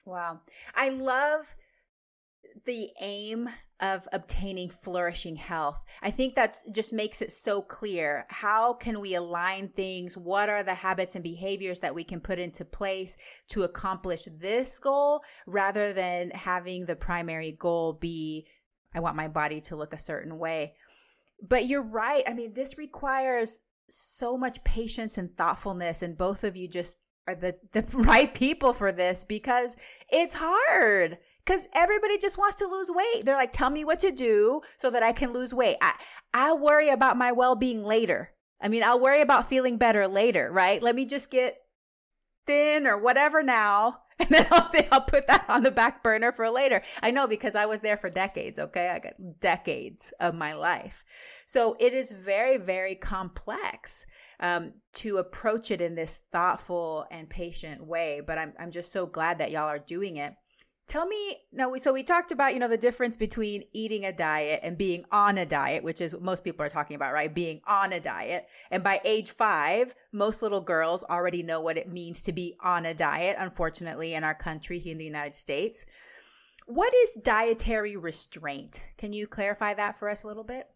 [0.06, 0.40] Wow.
[0.74, 1.54] I love
[2.66, 5.84] the aim of obtaining flourishing health.
[6.02, 8.26] I think that just makes it so clear.
[8.30, 10.18] How can we align things?
[10.18, 13.18] What are the habits and behaviors that we can put into place
[13.50, 18.48] to accomplish this goal rather than having the primary goal be,
[18.96, 20.74] I want my body to look a certain way?
[21.48, 22.24] But you're right.
[22.28, 27.36] I mean, this requires so much patience and thoughtfulness, and both of you just are
[27.36, 29.76] the, the right people for this because
[30.10, 33.24] it's hard because everybody just wants to lose weight.
[33.24, 35.78] They're like, tell me what to do so that I can lose weight.
[35.82, 35.94] I,
[36.34, 38.32] I worry about my well being later.
[38.62, 40.84] I mean, I'll worry about feeling better later, right?
[40.84, 41.58] Let me just get
[42.46, 44.02] thin or whatever now.
[44.20, 46.82] And then I'll, I'll put that on the back burner for later.
[47.04, 48.90] I know because I was there for decades, okay?
[48.90, 51.04] I got decades of my life.
[51.46, 54.08] So it is very, very complex
[54.40, 58.24] um, to approach it in this thoughtful and patient way.
[58.26, 60.34] But I'm, I'm just so glad that y'all are doing it.
[60.88, 61.74] Tell me now.
[61.82, 65.38] So we talked about you know the difference between eating a diet and being on
[65.38, 67.34] a diet, which is what most people are talking about, right?
[67.34, 71.90] Being on a diet, and by age five, most little girls already know what it
[71.90, 73.36] means to be on a diet.
[73.38, 75.86] Unfortunately, in our country, here in the United States,
[76.68, 78.82] what is dietary restraint?
[78.98, 80.70] Can you clarify that for us a little bit?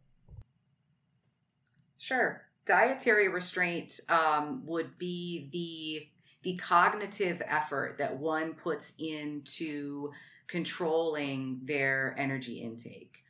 [1.97, 2.41] Sure.
[2.65, 6.09] Dietary restraint um, would be the
[6.43, 10.11] the cognitive effort that one puts into
[10.47, 13.23] controlling their energy intake.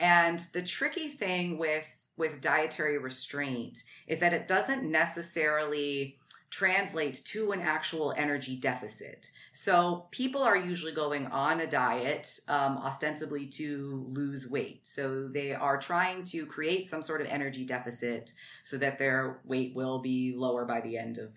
[0.00, 6.18] And the tricky thing with with dietary restraint is that it doesn't necessarily
[6.50, 9.30] translate to an actual energy deficit.
[9.52, 14.88] So people are usually going on a diet um, ostensibly to lose weight.
[14.88, 18.32] So they are trying to create some sort of energy deficit
[18.62, 21.32] so that their weight will be lower by the end of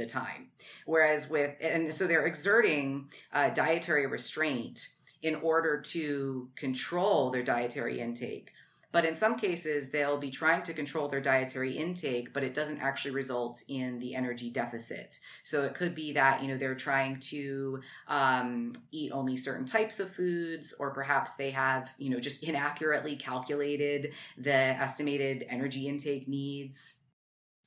[0.00, 0.48] the time.
[0.86, 4.88] Whereas with, and so they're exerting uh, dietary restraint
[5.22, 8.50] in order to control their dietary intake.
[8.92, 12.80] But in some cases, they'll be trying to control their dietary intake, but it doesn't
[12.80, 15.20] actually result in the energy deficit.
[15.44, 20.00] So it could be that, you know, they're trying to um, eat only certain types
[20.00, 26.26] of foods, or perhaps they have, you know, just inaccurately calculated the estimated energy intake
[26.26, 26.96] needs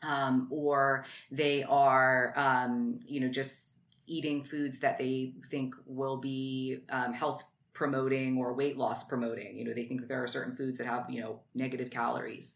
[0.03, 6.79] um, or they are, um, you know, just eating foods that they think will be
[6.89, 7.43] um, health
[7.73, 9.57] promoting or weight loss promoting.
[9.57, 12.55] You know, they think that there are certain foods that have, you know, negative calories.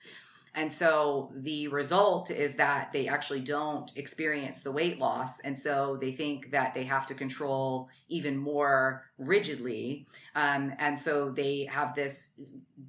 [0.57, 5.39] And so the result is that they actually don't experience the weight loss.
[5.41, 10.07] And so they think that they have to control even more rigidly.
[10.33, 12.31] Um, and so they have this,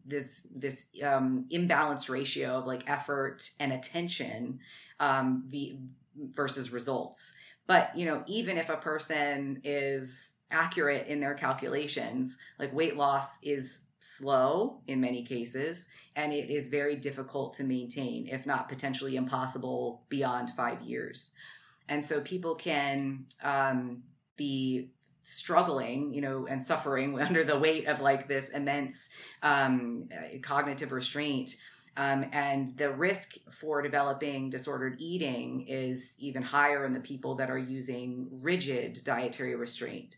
[0.07, 4.61] this, this um, imbalanced ratio of like effort and attention
[4.99, 5.47] um,
[6.33, 7.35] versus results.
[7.67, 13.43] But, you know, even if a person is accurate in their calculations, like weight loss
[13.43, 19.17] is slow in many cases, and it is very difficult to maintain, if not potentially
[19.17, 21.33] impossible beyond five years.
[21.89, 24.03] And so people can um,
[24.37, 24.91] be
[25.23, 29.09] struggling, you know, and suffering under the weight of like this immense
[29.43, 30.09] um,
[30.43, 31.57] cognitive restraint.
[31.97, 37.51] Um, and the risk for developing disordered eating is even higher in the people that
[37.51, 40.17] are using rigid dietary restraint.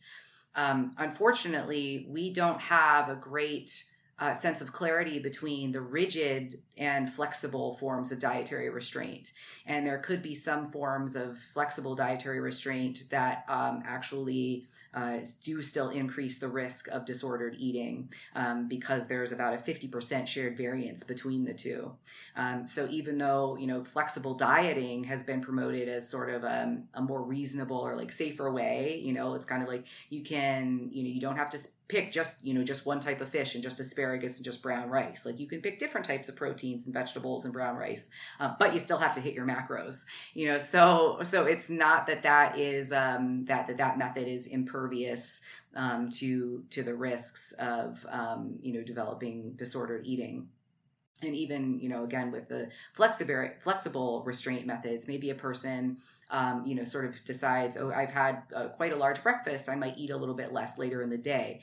[0.55, 3.84] Um, unfortunately, we don't have a great
[4.21, 9.33] uh, sense of clarity between the rigid and flexible forms of dietary restraint.
[9.66, 15.62] And there could be some forms of flexible dietary restraint that um, actually uh, do
[15.62, 21.03] still increase the risk of disordered eating um, because there's about a 50% shared variance
[21.03, 21.93] between the two.
[22.37, 26.62] Um, so even though, you know, flexible dieting has been promoted as sort of a,
[26.62, 30.23] um, a more reasonable or like safer way, you know, it's kind of like you
[30.23, 31.59] can, you know, you don't have to
[31.91, 34.88] pick just, you know, just one type of fish and just asparagus and just brown
[34.88, 35.26] rice.
[35.26, 38.72] Like you can pick different types of proteins and vegetables and brown rice, uh, but
[38.72, 42.59] you still have to hit your macros, you know, so, so it's not that that
[42.59, 45.43] is, um, that, that that method is impervious
[45.74, 50.49] um, to to the risks of um, you know developing disordered eating
[51.23, 55.97] and even you know again with the flexible flexible restraint methods maybe a person
[56.31, 59.68] um, you know sort of decides oh i've had uh, quite a large breakfast.
[59.68, 61.61] I might eat a little bit less later in the day.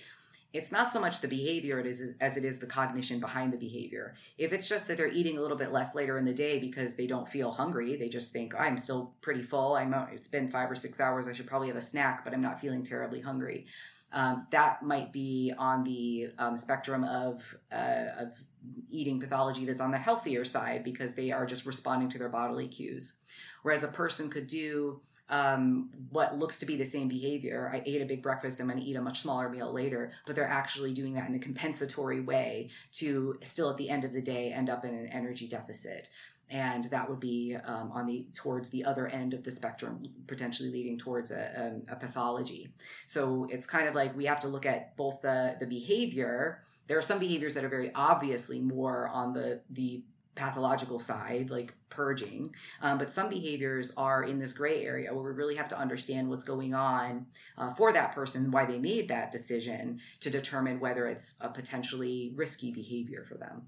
[0.54, 3.58] It's not so much the behavior it is as it is the cognition behind the
[3.58, 4.16] behavior.
[4.38, 6.96] If it's just that they're eating a little bit less later in the day because
[6.96, 9.76] they don't feel hungry they just think i'm still pretty full.
[9.76, 11.28] I'm it's been five or six hours.
[11.28, 13.66] I should probably have a snack but i'm not feeling terribly hungry
[14.14, 18.42] um, that might be on the um, spectrum of uh, of
[18.90, 22.68] eating pathology that's on the healthier side because they are just responding to their bodily
[22.68, 23.18] cues.
[23.62, 27.70] Whereas a person could do um, what looks to be the same behavior.
[27.74, 30.36] I ate a big breakfast, I'm going to eat a much smaller meal later, but
[30.36, 34.22] they're actually doing that in a compensatory way to still at the end of the
[34.22, 36.10] day end up in an energy deficit
[36.50, 40.70] and that would be um, on the towards the other end of the spectrum potentially
[40.70, 42.70] leading towards a, a, a, pathology.
[43.06, 46.62] So it's kind of like we have to look at both the the behavior.
[46.88, 50.04] There are some behaviors that are very obviously more on the the
[50.36, 55.32] pathological side like purging um, but some behaviors are in this gray area where we
[55.32, 57.26] really have to understand what's going on
[57.58, 62.34] uh, for that person why they made that decision to determine whether it's a potentially
[62.36, 63.64] risky behavior for them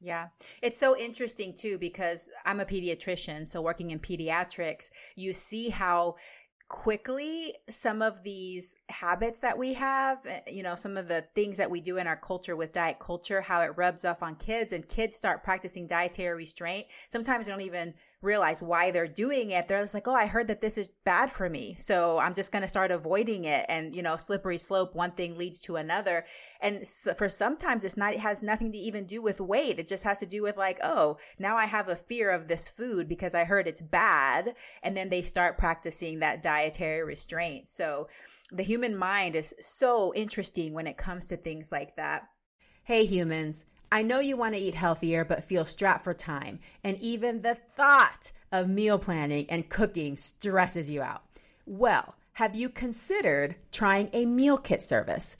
[0.00, 0.28] yeah.
[0.62, 3.46] It's so interesting too because I'm a pediatrician.
[3.46, 6.16] So, working in pediatrics, you see how
[6.68, 11.56] quickly some of these habits that we have, eh, you know, some of the things
[11.56, 14.72] that we do in our culture with diet culture, how it rubs off on kids
[14.72, 16.86] and kids start practicing dietary restraint.
[17.08, 19.68] Sometimes they don't even realize why they're doing it.
[19.68, 21.76] They're just like, oh, I heard that this is bad for me.
[21.78, 23.66] So I'm just going to start avoiding it.
[23.68, 26.24] And, you know, slippery slope, one thing leads to another.
[26.60, 26.86] And
[27.16, 29.78] for sometimes it's not, it has nothing to even do with weight.
[29.78, 32.68] It just has to do with like, oh, now I have a fear of this
[32.68, 34.54] food because I heard it's bad.
[34.82, 37.68] And then they start practicing that dietary restraint.
[37.68, 38.08] So
[38.50, 42.28] the human mind is so interesting when it comes to things like that.
[42.84, 43.66] Hey, humans.
[43.90, 46.58] I know you want to eat healthier, but feel strapped for time.
[46.82, 51.22] And even the thought of meal planning and cooking stresses you out.
[51.66, 55.36] Well, have you considered trying a meal kit service?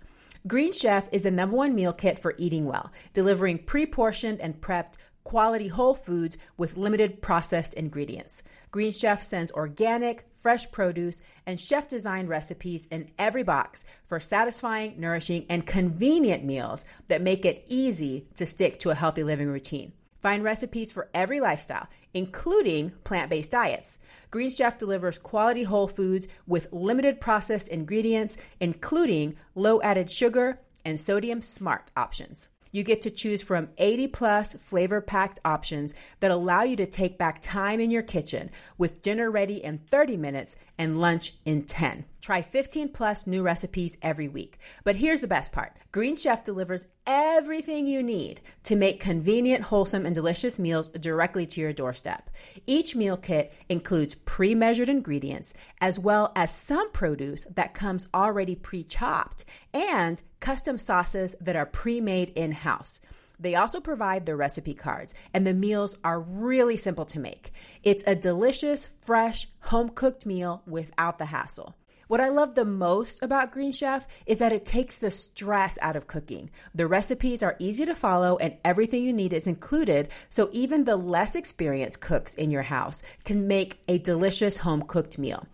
[0.47, 4.61] Green Chef is the number one meal kit for eating well, delivering pre portioned and
[4.61, 4.95] prepped
[5.27, 8.45] quality whole foods with limited processed ingredients.
[8.71, 14.95] Green Chef sends organic, fresh produce, and chef designed recipes in every box for satisfying,
[15.01, 19.93] nourishing, and convenient meals that make it easy to stick to a healthy living routine.
[20.23, 23.99] Find recipes for every lifestyle, including plant based diets.
[24.31, 31.01] Green Chef delivers quality whole foods with limited processed ingredients, including low added sugar and
[31.01, 32.49] sodium smart options.
[32.77, 37.17] You get to choose from 80 plus flavor packed options that allow you to take
[37.17, 42.05] back time in your kitchen with dinner ready in 30 minutes and lunch in 10.
[42.27, 44.59] Try 15 plus new recipes every week.
[44.83, 50.05] But here's the best part Green Chef delivers everything you need to make convenient, wholesome,
[50.05, 52.29] and delicious meals directly to your doorstep.
[52.67, 58.57] Each meal kit includes pre measured ingredients as well as some produce that comes already
[58.57, 62.99] pre chopped and custom sauces that are pre made in house.
[63.39, 67.53] They also provide the recipe cards, and the meals are really simple to make.
[67.85, 71.77] It's a delicious, fresh, home cooked meal without the hassle.
[72.09, 75.97] What I love the most about Green Chef is that it takes the stress out
[75.97, 76.51] of cooking.
[76.73, 80.95] The recipes are easy to follow and everything you need is included, so even the
[80.95, 85.49] less experienced cooks in your house can make a delicious home cooked meal.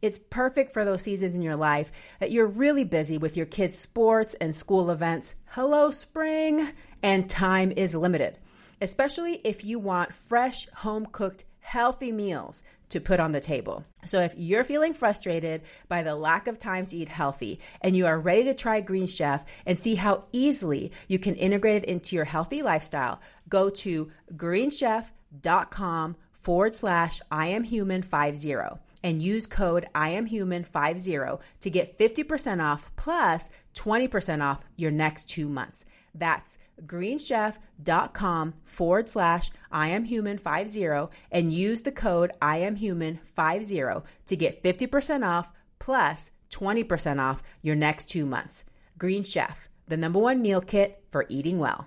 [0.00, 1.90] It's perfect for those seasons in your life
[2.20, 5.34] that you're really busy with your kids' sports and school events.
[5.46, 6.68] Hello, spring!
[7.02, 8.38] And time is limited,
[8.80, 13.84] especially if you want fresh, home cooked, healthy meals to put on the table.
[14.04, 18.06] So if you're feeling frustrated by the lack of time to eat healthy and you
[18.06, 22.16] are ready to try Green Chef and see how easily you can integrate it into
[22.16, 28.54] your healthy lifestyle, go to greenchef.com forward slash I am human 50
[29.02, 35.28] and use code I am IamHuman50 to get 50% off plus 20% off your next
[35.28, 35.84] two months.
[36.18, 46.30] That's greenchef.com forward slash IamHuman50 and use the code IamHuman50 to get 50% off plus
[46.50, 48.64] 20% off your next two months.
[48.98, 51.86] Green Chef, the number one meal kit for eating well.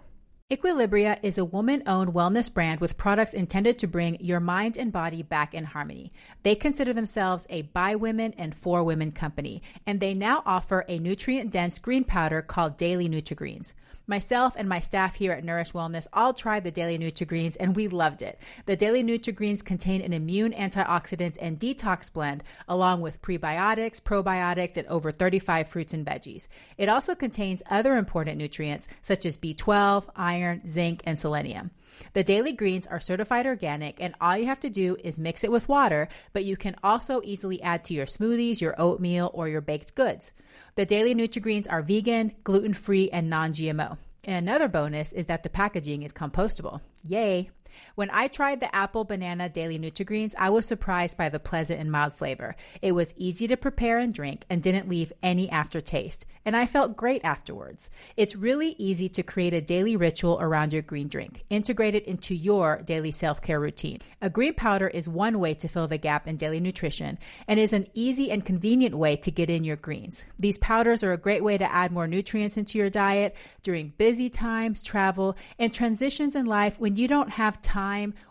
[0.51, 4.91] Equilibria is a woman owned wellness brand with products intended to bring your mind and
[4.91, 6.11] body back in harmony.
[6.41, 10.97] They consider themselves a by women and for women company, and they now offer a
[10.97, 13.75] nutrient dense green powder called Daily Nutri-Greens.
[14.09, 17.87] Myself and my staff here at Nourish Wellness all tried the Daily Nutri-Greens and we
[17.87, 18.41] loved it.
[18.65, 24.87] The Daily Nutri-Greens contain an immune antioxidant and detox blend along with prebiotics, probiotics, and
[24.87, 26.47] over 35 fruits and veggies.
[26.75, 31.69] It also contains other important nutrients such as B12, iron, zinc, and selenium.
[32.13, 35.51] The daily greens are certified organic, and all you have to do is mix it
[35.51, 39.61] with water, but you can also easily add to your smoothies, your oatmeal, or your
[39.61, 40.31] baked goods.
[40.79, 43.97] The daily Nutri-Greens are vegan, gluten-free, and non-GMO.
[44.23, 46.79] And another bonus is that the packaging is compostable.
[47.03, 47.49] Yay!
[47.95, 51.91] When I tried the apple banana daily Nutri-Greens, I was surprised by the pleasant and
[51.91, 52.55] mild flavor.
[52.81, 56.97] It was easy to prepare and drink and didn't leave any aftertaste, and I felt
[56.97, 57.89] great afterwards.
[58.17, 61.43] It's really easy to create a daily ritual around your green drink.
[61.49, 63.99] Integrate it into your daily self-care routine.
[64.21, 67.17] A green powder is one way to fill the gap in daily nutrition
[67.47, 70.23] and is an easy and convenient way to get in your greens.
[70.37, 74.29] These powders are a great way to add more nutrients into your diet during busy
[74.29, 77.68] times, travel, and transitions in life when you don't have time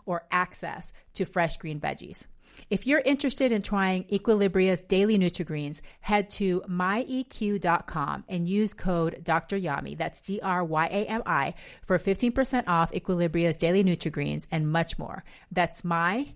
[0.05, 2.27] or access to fresh green veggies.
[2.69, 9.57] If you're interested in trying Equilibria's daily Nutri-Greens, head to myeq.com and use code Dr.
[9.57, 11.53] Yami, that's D-R-Y-A-M-I,
[11.85, 15.23] for 15% off Equilibria's daily Nutri-Greens and much more.
[15.51, 16.29] That's myeq.com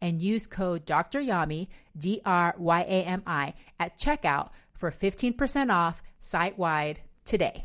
[0.00, 1.20] and use code Dr.
[1.20, 7.64] Yami, D-R-Y-A-M-I, at checkout for 15% off site-wide today.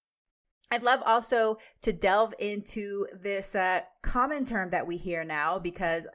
[0.71, 6.07] I'd love also to delve into this uh, common term that we hear now because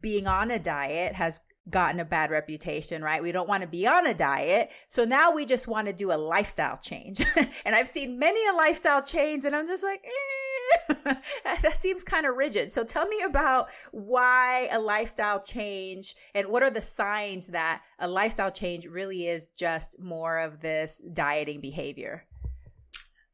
[0.00, 3.22] being on a diet has gotten a bad reputation, right?
[3.22, 4.70] We don't want to be on a diet.
[4.88, 7.20] So now we just want to do a lifestyle change.
[7.36, 11.14] and I've seen many a lifestyle change, and I'm just like, eh,
[11.44, 12.70] that seems kind of rigid.
[12.70, 18.08] So tell me about why a lifestyle change and what are the signs that a
[18.08, 22.24] lifestyle change really is just more of this dieting behavior?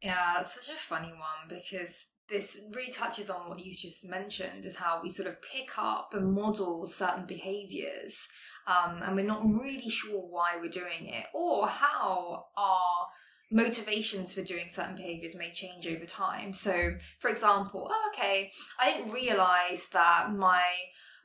[0.05, 4.67] Yeah, it's such a funny one because this really touches on what you just mentioned
[4.67, 8.29] is how we sort of pick up and model certain behaviors
[8.67, 13.07] um, and we're not really sure why we're doing it or how our
[13.51, 16.53] motivations for doing certain behaviors may change over time.
[16.53, 20.65] So for example oh, okay i didn't realize that my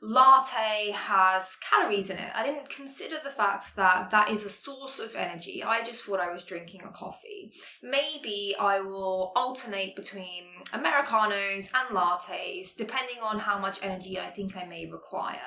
[0.02, 2.30] latte has calories in it.
[2.34, 5.62] I didn't consider the fact that that is a source of energy.
[5.62, 7.52] I just thought I was drinking a coffee.
[7.82, 14.56] Maybe I will alternate between Americanos and lattes depending on how much energy I think
[14.56, 15.38] I may require.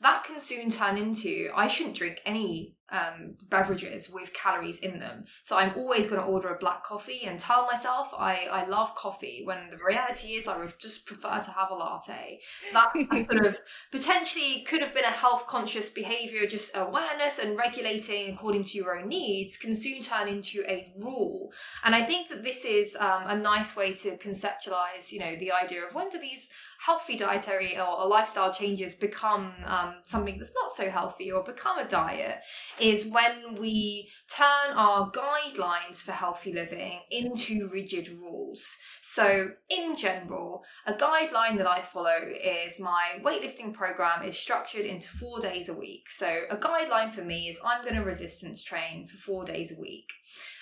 [0.00, 5.24] That can soon turn into I shouldn't drink any um, beverages with calories in them.
[5.44, 8.94] So I'm always going to order a black coffee and tell myself I, I love
[8.94, 12.40] coffee when the reality is I would just prefer to have a latte.
[12.72, 12.92] That
[13.30, 13.60] sort of
[13.90, 18.98] potentially could have been a health conscious behavior, just awareness and regulating according to your
[18.98, 21.52] own needs can soon turn into a rule.
[21.84, 25.52] And I think that this is um, a nice way to conceptualize, you know, the
[25.52, 26.48] idea of when do these
[26.84, 31.78] healthy dietary or, or lifestyle changes become um, something that's not so healthy or become
[31.78, 32.38] a diet
[32.78, 38.66] is when we turn our guidelines for healthy living into rigid rules.
[39.02, 45.08] So, in general, a guideline that I follow is my weightlifting program is structured into
[45.08, 46.10] four days a week.
[46.10, 49.80] So, a guideline for me is I'm going to resistance train for four days a
[49.80, 50.08] week.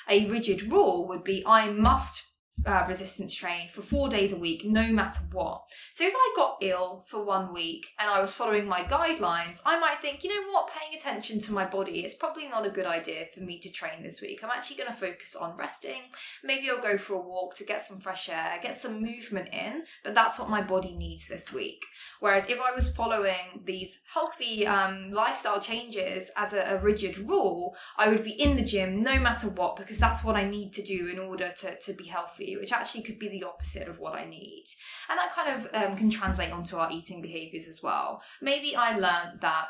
[0.09, 2.28] A rigid rule would be I must
[2.67, 5.63] uh, resistance train for four days a week, no matter what.
[5.93, 9.79] So if I got ill for one week and I was following my guidelines, I
[9.79, 12.87] might think, you know what, paying attention to my body, it's probably not a good
[12.87, 14.43] idea for me to train this week.
[14.43, 16.03] I'm actually going to focus on resting.
[16.43, 19.85] Maybe I'll go for a walk to get some fresh air, get some movement in,
[20.05, 21.85] but that's what my body needs this week.
[22.21, 27.77] Whereas if I was following these healthy um, lifestyle changes as a, a rigid rule,
[27.97, 30.83] I would be in the gym no matter what because that's what I need to
[30.83, 34.15] do in order to, to be healthy which actually could be the opposite of what
[34.15, 34.65] I need.
[35.09, 38.23] And that kind of um, can translate onto our eating behaviors as well.
[38.41, 39.67] Maybe I learned that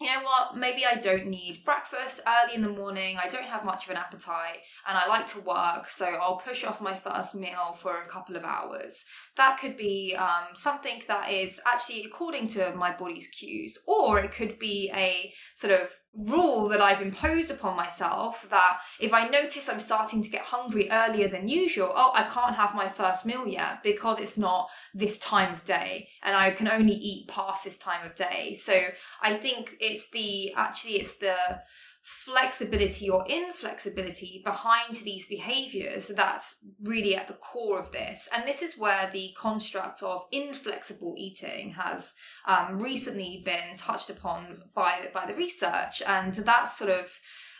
[0.00, 3.18] you know what, maybe I don't need breakfast early in the morning.
[3.22, 4.56] I don't have much of an appetite
[4.88, 8.34] and I like to work, so I'll push off my first meal for a couple
[8.34, 9.04] of hours.
[9.36, 14.32] That could be um, something that is actually according to my body's cues, or it
[14.32, 19.68] could be a sort of rule that I've imposed upon myself that if I notice
[19.68, 23.46] I'm starting to get hungry earlier than usual, oh, I can't have my first meal
[23.46, 27.78] yet because it's not this time of day and I can only eat past this
[27.78, 28.54] time of day.
[28.54, 28.74] So
[29.22, 31.36] I think it's the actually it's the
[32.02, 38.28] flexibility or inflexibility behind these behaviors that's really at the core of this.
[38.34, 42.14] And this is where the construct of inflexible eating has
[42.46, 46.02] um, recently been touched upon by, by the research.
[46.06, 47.12] And that's sort of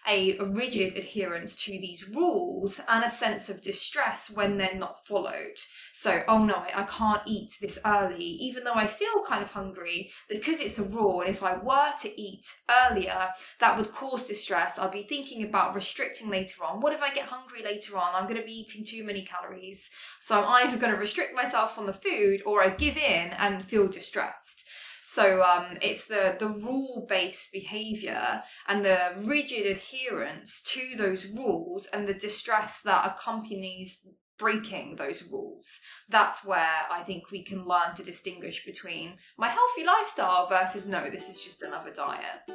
[0.09, 5.57] a, rigid adherence to these rules and a sense of distress when they're not followed.
[5.93, 10.11] So, oh no, I can't eat this early, even though I feel kind of hungry,
[10.29, 11.21] because it's a rule.
[11.21, 12.47] And if I were to eat
[12.85, 13.29] earlier,
[13.59, 14.79] that would cause distress.
[14.79, 16.81] I'll be thinking about restricting later on.
[16.81, 18.15] What if I get hungry later on?
[18.15, 19.91] I'm going to be eating too many calories.
[20.21, 23.65] So, I'm either going to restrict myself from the food or I give in and
[23.65, 24.69] feel distressed.
[25.13, 31.87] So um, it's the the rule based behavior and the rigid adherence to those rules
[31.87, 34.07] and the distress that accompanies
[34.39, 35.81] breaking those rules.
[36.09, 41.11] That's where I think we can learn to distinguish between my healthy lifestyle versus no,
[41.11, 42.49] this is just another diet.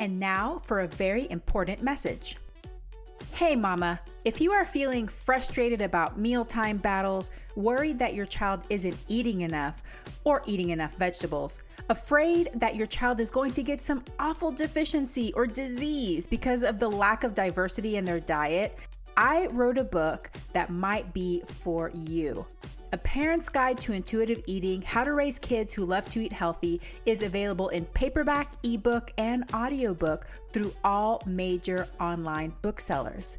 [0.00, 2.36] And now for a very important message.
[3.34, 8.96] Hey, mama, if you are feeling frustrated about mealtime battles, worried that your child isn't
[9.08, 9.82] eating enough
[10.22, 11.58] or eating enough vegetables,
[11.90, 16.78] afraid that your child is going to get some awful deficiency or disease because of
[16.78, 18.78] the lack of diversity in their diet,
[19.16, 22.46] I wrote a book that might be for you.
[22.94, 26.80] A Parent's Guide to Intuitive Eating How to Raise Kids Who Love to Eat Healthy
[27.06, 33.38] is available in paperback, ebook, and audiobook through all major online booksellers.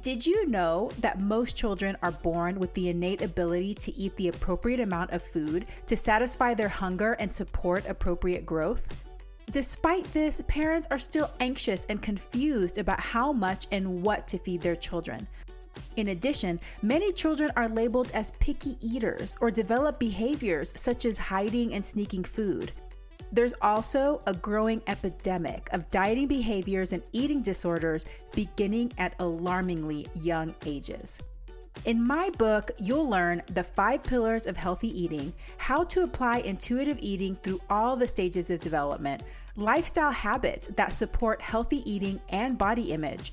[0.00, 4.28] Did you know that most children are born with the innate ability to eat the
[4.28, 8.88] appropriate amount of food to satisfy their hunger and support appropriate growth?
[9.50, 14.62] Despite this, parents are still anxious and confused about how much and what to feed
[14.62, 15.28] their children.
[15.96, 21.74] In addition, many children are labeled as picky eaters or develop behaviors such as hiding
[21.74, 22.72] and sneaking food.
[23.32, 30.54] There's also a growing epidemic of dieting behaviors and eating disorders beginning at alarmingly young
[30.66, 31.20] ages.
[31.84, 36.98] In my book, you'll learn the five pillars of healthy eating, how to apply intuitive
[37.00, 39.22] eating through all the stages of development,
[39.56, 43.32] lifestyle habits that support healthy eating and body image,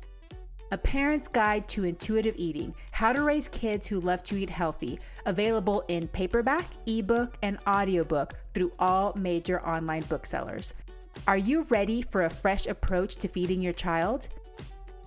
[0.73, 5.01] A Parent's Guide to Intuitive Eating How to Raise Kids Who Love to Eat Healthy,
[5.25, 10.73] available in paperback, ebook, and audiobook through all major online booksellers.
[11.27, 14.29] Are you ready for a fresh approach to feeding your child?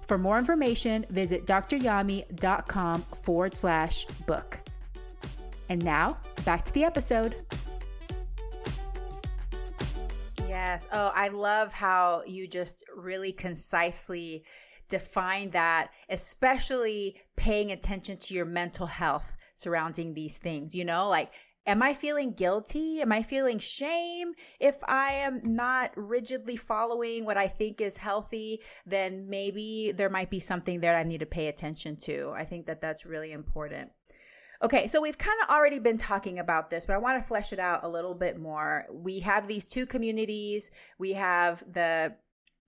[0.06, 4.58] For more information, visit dryami.com forward slash book.
[5.70, 7.36] And now, back to the episode.
[10.46, 10.86] Yes.
[10.92, 14.44] Oh, I love how you just really concisely
[14.94, 20.72] define that, especially paying attention to your mental health surrounding these things.
[20.72, 21.32] You know, like,
[21.66, 23.00] am I feeling guilty?
[23.00, 28.60] Am I feeling shame if I am not rigidly following what I think is healthy?
[28.86, 32.32] Then maybe there might be something there I need to pay attention to.
[32.36, 33.90] I think that that's really important.
[34.62, 37.52] Okay, so we've kind of already been talking about this, but I want to flesh
[37.52, 38.86] it out a little bit more.
[38.92, 40.70] We have these two communities.
[40.98, 42.14] We have the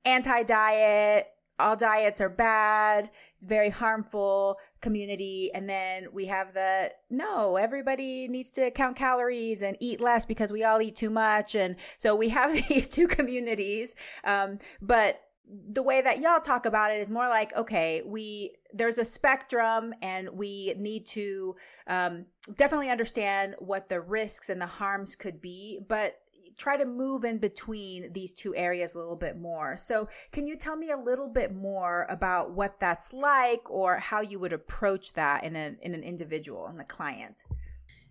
[0.07, 1.29] anti diet,
[1.59, 3.11] all diets are bad,
[3.43, 5.51] very harmful community.
[5.55, 10.53] And then we have the no, everybody needs to count calories and eat less because
[10.53, 11.55] we all eat too much.
[11.55, 13.95] And so we have these two communities.
[14.25, 15.23] Um, but
[15.69, 19.95] the way that y'all talk about it is more like okay we there's a spectrum
[20.03, 21.55] and we need to
[21.87, 22.27] um,
[22.57, 26.19] definitely understand what the risks and the harms could be but
[26.57, 29.77] try to move in between these two areas a little bit more.
[29.77, 34.21] So, can you tell me a little bit more about what that's like or how
[34.21, 37.45] you would approach that in an in an individual and the client?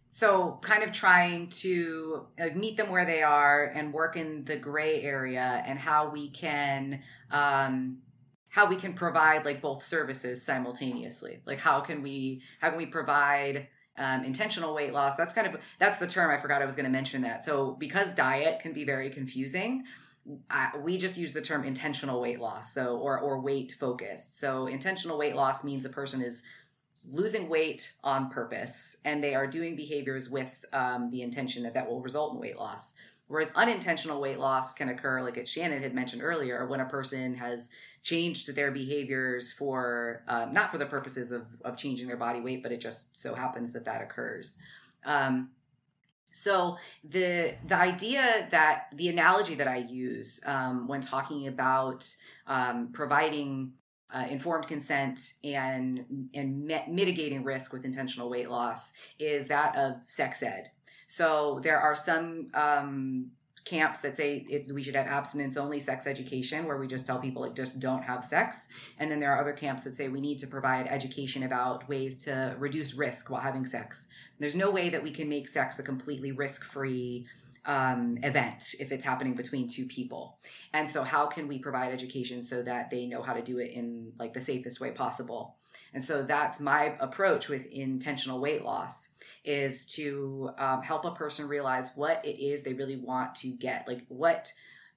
[0.09, 4.55] So, kind of trying to uh, meet them where they are and work in the
[4.55, 7.97] gray area and how we can um,
[8.55, 11.41] how we can provide like both services simultaneously.
[11.45, 13.67] Like how can we how can we provide
[13.97, 15.15] um, intentional weight loss.
[15.15, 17.43] That's kind of that's the term I forgot I was going to mention that.
[17.43, 19.83] So because diet can be very confusing,
[20.81, 22.73] we just use the term intentional weight loss.
[22.73, 24.39] So or or weight focused.
[24.39, 26.43] So intentional weight loss means a person is
[27.11, 31.87] losing weight on purpose and they are doing behaviors with um, the intention that that
[31.87, 32.95] will result in weight loss.
[33.27, 37.71] Whereas unintentional weight loss can occur, like Shannon had mentioned earlier, when a person has
[38.03, 42.61] changed their behaviors for um, not for the purposes of, of changing their body weight,
[42.61, 44.59] but it just so happens that that occurs.
[45.05, 45.49] Um,
[46.35, 52.07] so the the idea that the analogy that I use um, when talking about
[52.45, 53.73] um, providing
[54.13, 60.43] uh, informed consent and and mitigating risk with intentional weight loss is that of sex
[60.43, 60.71] ed.
[61.07, 63.31] So there are some um,
[63.65, 67.19] camps that say it, we should have abstinence only sex education where we just tell
[67.19, 68.67] people like just don't have sex.
[68.99, 72.23] And then there are other camps that say we need to provide education about ways
[72.25, 74.07] to reduce risk while having sex.
[74.39, 77.27] There's no way that we can make sex a completely risk-free
[77.65, 80.37] um, event if it's happening between two people.
[80.73, 83.71] And so how can we provide education so that they know how to do it
[83.71, 85.55] in like the safest way possible
[85.95, 89.11] and so that's my approach with intentional weight loss
[89.45, 93.87] is to um, help a person realize what it is they really want to get.
[93.87, 94.51] Like, what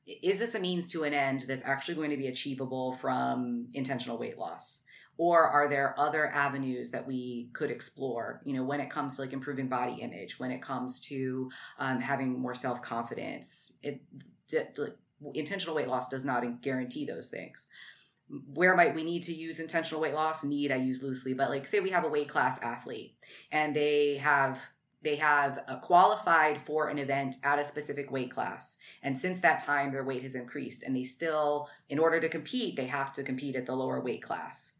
[0.06, 4.18] is this a means to an end that's actually going to be achievable from intentional
[4.18, 4.80] weight loss?
[5.18, 8.40] Or are there other avenues that we could explore?
[8.44, 12.00] You know, when it comes to like improving body image, when it comes to um,
[12.00, 14.00] having more self confidence, it,
[14.50, 14.76] it,
[15.32, 17.68] intentional weight loss does not guarantee those things
[18.54, 20.44] where might we need to use intentional weight loss?
[20.44, 21.34] Need i use loosely.
[21.34, 23.16] But like say we have a weight class athlete
[23.50, 24.60] and they have
[25.00, 29.60] they have uh, qualified for an event at a specific weight class and since that
[29.60, 33.22] time their weight has increased and they still in order to compete they have to
[33.22, 34.74] compete at the lower weight class.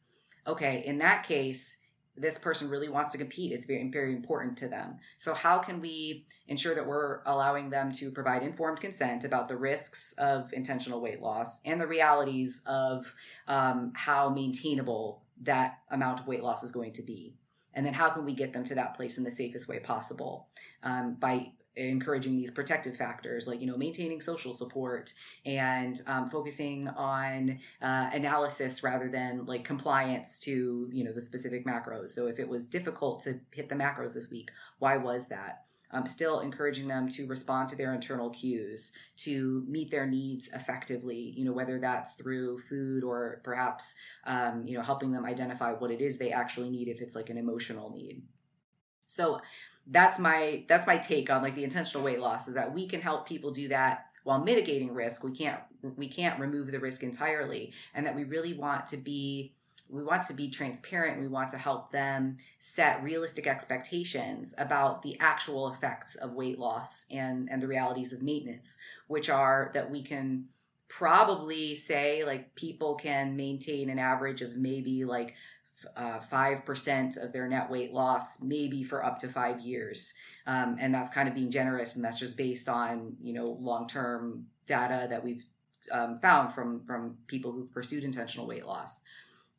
[0.47, 1.79] Okay in that case
[2.19, 4.99] this person really wants to compete it's very very important to them.
[5.17, 9.57] So how can we ensure that we're allowing them to provide informed consent about the
[9.57, 13.15] risks of intentional weight loss and the realities of
[13.47, 17.35] um, how maintainable that amount of weight loss is going to be?
[17.75, 20.49] And then how can we get them to that place in the safest way possible
[20.83, 25.13] um, by encouraging these protective factors like you know maintaining social support
[25.47, 31.67] and um, focusing on uh, analysis rather than like compliance to you know the specific
[31.67, 32.11] macros.
[32.11, 35.65] So if it was difficult to hit the macros this week why was that?
[35.91, 41.33] Um, still encouraging them to respond to their internal cues to meet their needs effectively
[41.35, 43.95] you know whether that's through food or perhaps
[44.27, 47.31] um, you know helping them identify what it is they actually need if it's like
[47.31, 48.23] an emotional need.
[49.07, 49.41] So
[49.91, 53.01] that's my that's my take on like the intentional weight loss is that we can
[53.01, 55.25] help people do that while mitigating risk.
[55.25, 55.61] We can't
[55.97, 59.55] we can't remove the risk entirely and that we really want to be
[59.91, 61.19] we want to be transparent.
[61.19, 67.07] We want to help them set realistic expectations about the actual effects of weight loss
[67.11, 68.77] and and the realities of maintenance
[69.07, 70.45] which are that we can
[70.89, 75.35] probably say like people can maintain an average of maybe like
[75.97, 80.15] uh, 5% of their net weight loss, maybe for up to five years.
[80.47, 81.97] Um, and that's kind of being generous.
[81.97, 85.45] And that's just based on, you know, long-term data that we've
[85.93, 89.03] um, found from, from people who've pursued intentional weight loss.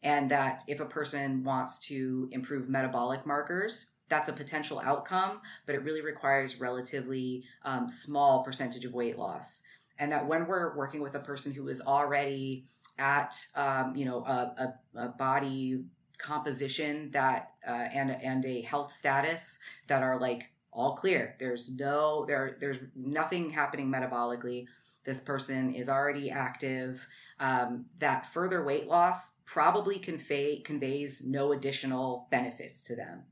[0.02, 5.76] And that if a person wants to improve metabolic markers, that's a potential outcome, but
[5.76, 9.62] it really requires relatively um, small percentage of weight loss.
[10.00, 12.66] And that when we're working with a person who is already
[12.98, 15.84] at, um, you know, a, a, a body
[16.20, 19.58] composition that uh, and and a health status
[19.88, 21.36] that are like all clear.
[21.40, 24.68] There's no there there's nothing happening metabolically.
[25.04, 27.08] This person is already active.
[27.40, 33.24] Um, that further weight loss probably convey conveys no additional benefits to them,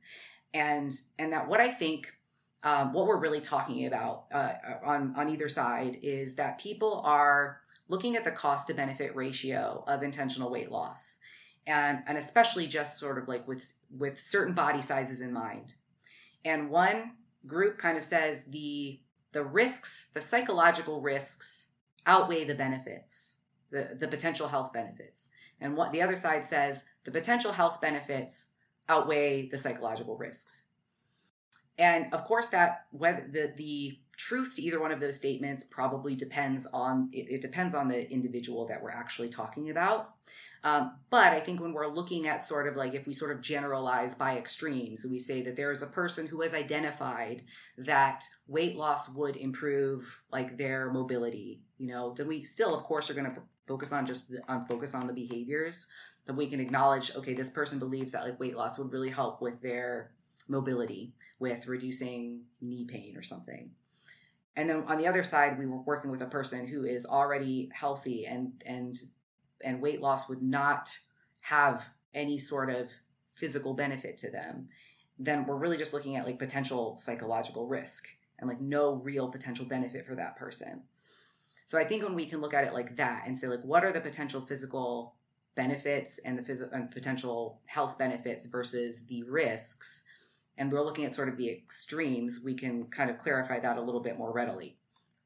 [0.54, 2.14] and and that what I think
[2.64, 7.60] um, what we're really talking about uh, on on either side is that people are
[7.90, 11.18] looking at the cost to benefit ratio of intentional weight loss
[11.68, 15.76] and and especially just sort of like with with certain body sizes in mind.
[16.46, 17.12] And one
[17.46, 19.02] group kind of says the
[19.34, 21.68] the risks the psychological risks
[22.06, 23.36] outweigh the benefits
[23.70, 25.28] the the potential health benefits.
[25.60, 28.50] And what the other side says the potential health benefits
[28.88, 30.68] outweigh the psychological risks.
[31.78, 36.16] And of course that whether the the truth to either one of those statements probably
[36.16, 40.16] depends on it, it depends on the individual that we're actually talking about
[40.64, 43.42] um, but I think when we're looking at sort of like if we sort of
[43.42, 47.44] generalize by extremes, we say that there is a person who has identified
[47.78, 53.10] that weight loss would improve like their mobility, you know, then we still, of course,
[53.10, 55.88] are going to focus on just on focus on the behaviors.
[56.26, 59.42] that we can acknowledge, okay, this person believes that like weight loss would really help
[59.42, 60.12] with their
[60.50, 63.70] mobility, with reducing knee pain or something.
[64.58, 67.70] And then on the other side, we were working with a person who is already
[67.74, 68.96] healthy and and
[69.64, 70.98] and weight loss would not
[71.42, 72.90] have any sort of
[73.36, 74.70] physical benefit to them,
[75.20, 78.08] then we're really just looking at like potential psychological risk
[78.40, 80.84] and like no real potential benefit for that person.
[81.66, 83.84] So I think when we can look at it like that and say like what
[83.84, 85.16] are the potential physical
[85.56, 90.04] benefits and the physical and potential health benefits versus the risks
[90.58, 93.82] and we're looking at sort of the extremes, we can kind of clarify that a
[93.82, 94.78] little bit more readily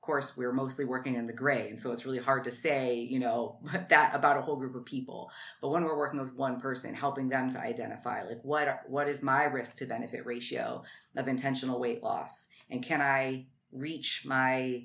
[0.01, 3.19] course we're mostly working in the gray and so it's really hard to say you
[3.19, 5.31] know that about a whole group of people.
[5.61, 9.21] But when we're working with one person helping them to identify like what what is
[9.21, 10.83] my risk to benefit ratio
[11.15, 12.49] of intentional weight loss?
[12.69, 14.83] And can i reach my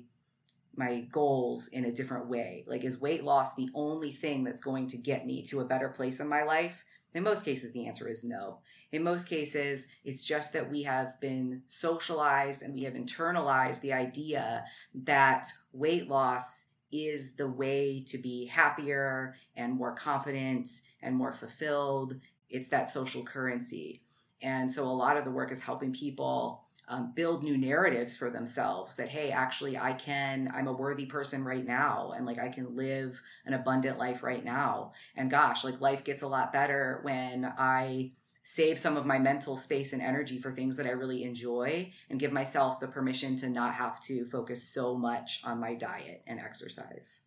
[0.75, 2.63] my goals in a different way?
[2.67, 5.89] Like is weight loss the only thing that's going to get me to a better
[5.89, 6.83] place in my life?
[7.13, 8.59] In most cases the answer is no
[8.97, 13.93] in most cases, it's just that we have been socialized and we have internalized the
[13.93, 14.65] idea
[15.03, 20.69] that weight loss is the way to be happier and more confident
[21.01, 22.15] and more fulfilled.
[22.49, 24.01] It's that social currency.
[24.41, 28.31] And so a lot of the work is helping people um, build new narratives for
[28.31, 32.13] themselves that, hey, actually, I can, I'm a worthy person right now.
[32.15, 34.93] And like, I can live an abundant life right now.
[35.15, 38.13] And gosh, like, life gets a lot better when I
[38.49, 42.17] save some of my mental space and energy for things that I really enjoy and
[42.17, 46.39] give myself the permission to not have to focus so much on my diet and
[46.39, 47.23] exercise.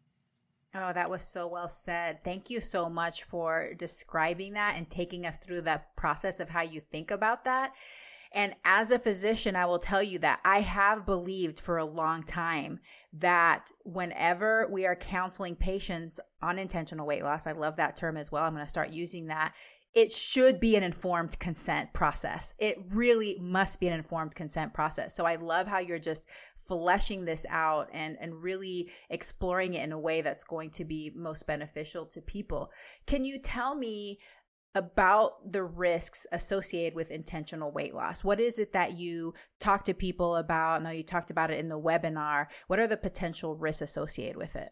[0.74, 2.24] Oh, that was so well said.
[2.24, 6.62] Thank you so much for describing that and taking us through that process of how
[6.62, 7.74] you think about that.
[8.32, 12.22] And as a physician, I will tell you that I have believed for a long
[12.22, 12.80] time
[13.12, 18.32] that whenever we are counseling patients on intentional weight loss, I love that term as
[18.32, 18.44] well.
[18.44, 19.52] I'm going to start using that
[19.94, 22.54] it should be an informed consent process.
[22.58, 25.14] It really must be an informed consent process.
[25.14, 26.26] So I love how you're just
[26.56, 31.10] fleshing this out and and really exploring it in a way that's going to be
[31.16, 32.70] most beneficial to people.
[33.06, 34.18] Can you tell me
[34.74, 38.22] about the risks associated with intentional weight loss.
[38.22, 40.80] What is it that you talk to people about?
[40.80, 42.46] I know you talked about it in the webinar.
[42.68, 44.70] What are the potential risks associated with it?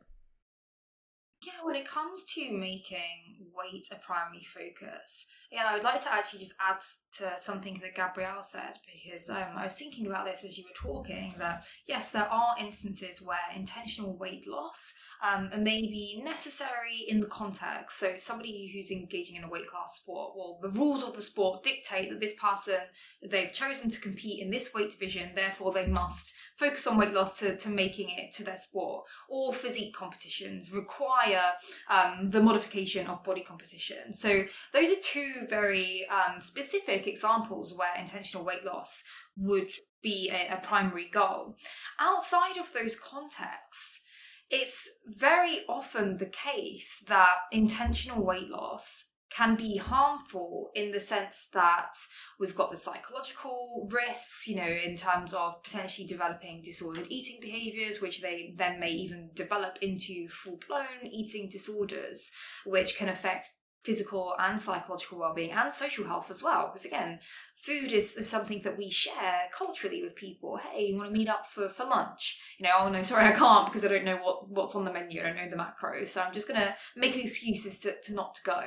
[1.46, 6.12] Yeah, when it comes to making weight a primary focus, yeah, I would like to
[6.12, 6.80] actually just add
[7.18, 10.92] to something that Gabrielle said because um, I was thinking about this as you were
[10.92, 14.92] talking that yes, there are instances where intentional weight loss
[15.22, 17.98] um, may be necessary in the context.
[17.98, 21.64] So somebody who's engaging in a weight class sport, well, the rules of the sport
[21.64, 22.78] dictate that this person
[23.22, 27.38] they've chosen to compete in this weight division, therefore they must focus on weight loss
[27.38, 29.06] to, to making it to their sport.
[29.28, 31.42] Or physique competitions require
[31.88, 34.12] um, the modification of body composition.
[34.12, 39.02] So those are two very um, specific examples where intentional weight loss
[39.36, 39.70] would
[40.02, 41.56] be a, a primary goal.
[41.98, 44.02] Outside of those contexts,
[44.50, 51.48] it's very often the case that intentional weight loss can be harmful in the sense
[51.52, 51.94] that
[52.40, 58.00] we've got the psychological risks, you know, in terms of potentially developing disordered eating behaviors,
[58.00, 62.30] which they then may even develop into full blown eating disorders,
[62.64, 63.48] which can affect
[63.88, 66.66] physical and psychological well-being and social health as well.
[66.66, 67.18] Because again
[67.56, 70.58] food is, is, something that we share culturally with people.
[70.58, 72.38] Hey you want to meet up for, for lunch?
[72.58, 74.92] You know oh no sorry i can't because i don't know what what's on the
[74.92, 75.22] menu.
[75.22, 78.34] I don't know the macros so i'm just going to make excuses to, to not
[78.34, 78.62] to go.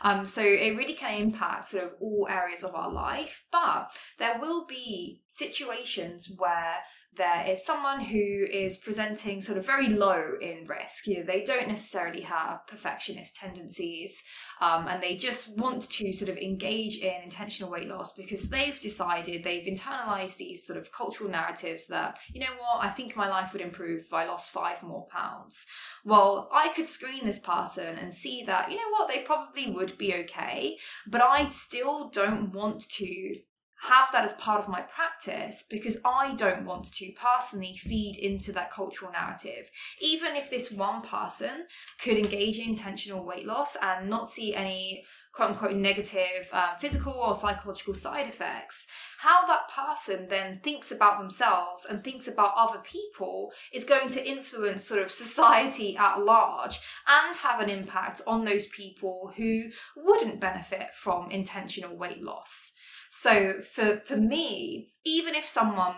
[0.00, 4.38] Um, so it really can impact sort of all areas of our life but there
[4.40, 6.76] will be situations where
[7.14, 11.06] there is someone who is presenting sort of very low in risk.
[11.06, 14.22] You know, they don't necessarily have perfectionist tendencies.
[14.62, 18.78] um, and they just want to sort of engage in intentional weight loss because they've
[18.78, 23.28] decided they've internalized these sort of cultural narratives that you know what I think my
[23.28, 25.66] life would improve if I lost five more pounds.
[26.04, 29.98] Well, I could screen this person and see that you know what they probably would
[29.98, 33.34] be okay, but I still don't want to
[33.82, 38.52] have that as part of my practice because I don't want to personally feed into
[38.52, 39.68] that cultural narrative.
[40.00, 41.66] Even if this one person
[42.00, 45.04] could engage in intentional weight loss and not see any
[45.34, 48.86] quote unquote negative uh, physical or psychological side effects,
[49.18, 54.24] how that person then thinks about themselves and thinks about other people is going to
[54.24, 56.78] influence sort of society at large
[57.08, 59.64] and have an impact on those people who
[59.96, 62.72] wouldn't benefit from intentional weight loss.
[63.14, 65.96] So for for me, even if someone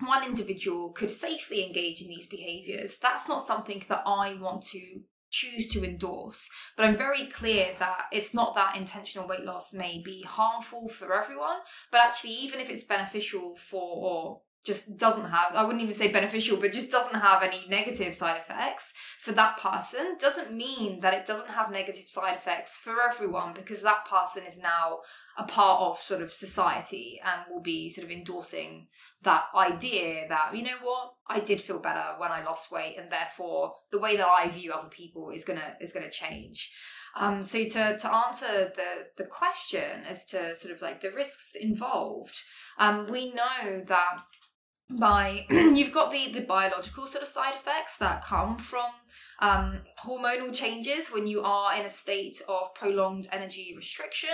[0.00, 5.02] one individual could safely engage in these behaviors, that's not something that I want to
[5.30, 6.48] choose to endorse.
[6.74, 11.12] But I'm very clear that it's not that intentional weight loss may be harmful for
[11.12, 11.58] everyone,
[11.92, 16.10] but actually, even if it's beneficial for or just doesn't have i wouldn't even say
[16.10, 21.14] beneficial but just doesn't have any negative side effects for that person doesn't mean that
[21.14, 24.98] it doesn't have negative side effects for everyone because that person is now
[25.38, 28.86] a part of sort of society and will be sort of endorsing
[29.22, 33.10] that idea that you know what i did feel better when i lost weight and
[33.10, 36.72] therefore the way that i view other people is gonna is gonna change.
[37.18, 41.54] Um, so to, to answer the, the question as to sort of like the risks
[41.58, 42.36] involved,
[42.78, 44.18] um, we know that
[44.90, 48.86] by you've got the the biological sort of side effects that come from
[49.40, 54.30] um, hormonal changes when you are in a state of prolonged energy restriction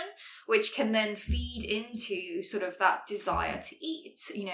[0.47, 4.53] which can then feed into sort of that desire to eat you know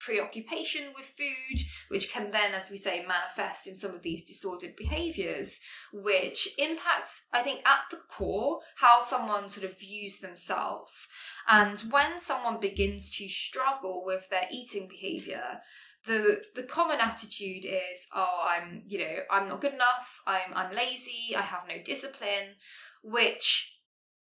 [0.00, 4.76] preoccupation with food, which can then, as we say, manifest in some of these disordered
[4.76, 5.60] behaviors,
[5.92, 11.08] which impacts, I think, at the core, how someone sort of views themselves.
[11.48, 15.60] And when someone begins to struggle with their eating behavior,
[16.06, 20.74] the the common attitude is oh i'm you know i'm not good enough i'm i'm
[20.74, 22.54] lazy i have no discipline
[23.02, 23.78] which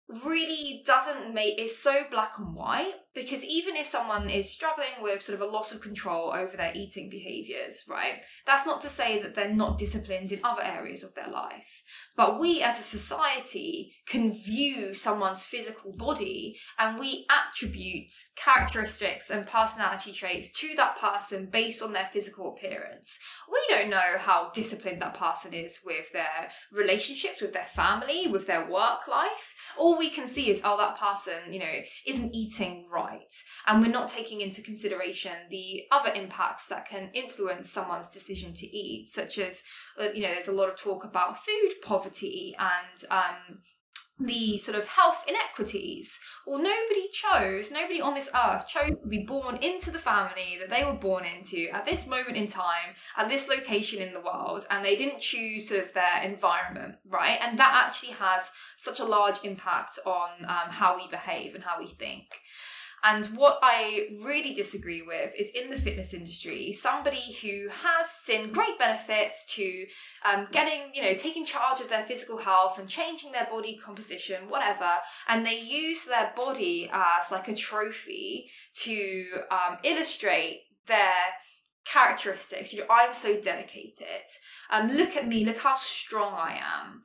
[0.09, 5.21] really doesn't make it's so black and white because even if someone is struggling with
[5.21, 9.21] sort of a loss of control over their eating behaviors right that's not to say
[9.21, 11.83] that they're not disciplined in other areas of their life.
[12.15, 19.45] But we as a society can view someone's physical body and we attribute characteristics and
[19.45, 23.19] personality traits to that person based on their physical appearance.
[23.51, 28.47] We don't know how disciplined that person is with their relationships with their family with
[28.47, 29.55] their work life.
[29.77, 33.06] All we can see is, oh, that person, you know, isn't eating right.
[33.65, 38.67] And we're not taking into consideration the other impacts that can influence someone's decision to
[38.67, 39.63] eat, such as,
[39.99, 43.59] uh, you know, there's a lot of talk about food poverty and, um,
[44.19, 46.19] the sort of health inequities.
[46.45, 50.69] Well, nobody chose, nobody on this earth chose to be born into the family that
[50.69, 54.65] they were born into at this moment in time, at this location in the world,
[54.69, 57.39] and they didn't choose sort of their environment, right?
[57.41, 61.79] And that actually has such a large impact on um, how we behave and how
[61.79, 62.25] we think.
[63.03, 68.51] And what I really disagree with is in the fitness industry, somebody who has seen
[68.51, 69.85] great benefits to
[70.25, 74.49] um, getting, you know, taking charge of their physical health and changing their body composition,
[74.49, 74.89] whatever,
[75.27, 81.13] and they use their body as like a trophy to um, illustrate their
[81.85, 82.73] characteristics.
[82.73, 84.25] You know, I'm so dedicated.
[84.71, 87.03] Um, look at me, look how strong I am.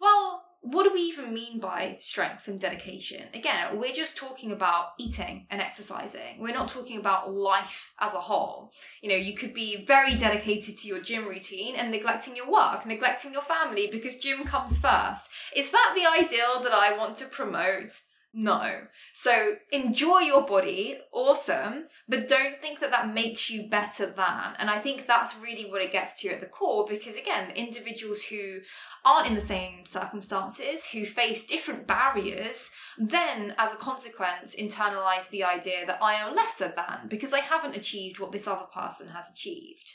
[0.00, 3.22] Well, what do we even mean by strength and dedication?
[3.34, 6.40] Again, we're just talking about eating and exercising.
[6.40, 8.72] We're not talking about life as a whole.
[9.02, 12.86] You know, you could be very dedicated to your gym routine and neglecting your work,
[12.86, 15.28] neglecting your family because gym comes first.
[15.54, 18.00] Is that the ideal that I want to promote?
[18.36, 18.88] No.
[19.12, 24.54] So enjoy your body, awesome, but don't think that that makes you better than.
[24.58, 28.22] And I think that's really what it gets to at the core because, again, individuals
[28.24, 28.58] who
[29.04, 35.44] aren't in the same circumstances, who face different barriers, then as a consequence internalize the
[35.44, 39.30] idea that I am lesser than because I haven't achieved what this other person has
[39.30, 39.94] achieved.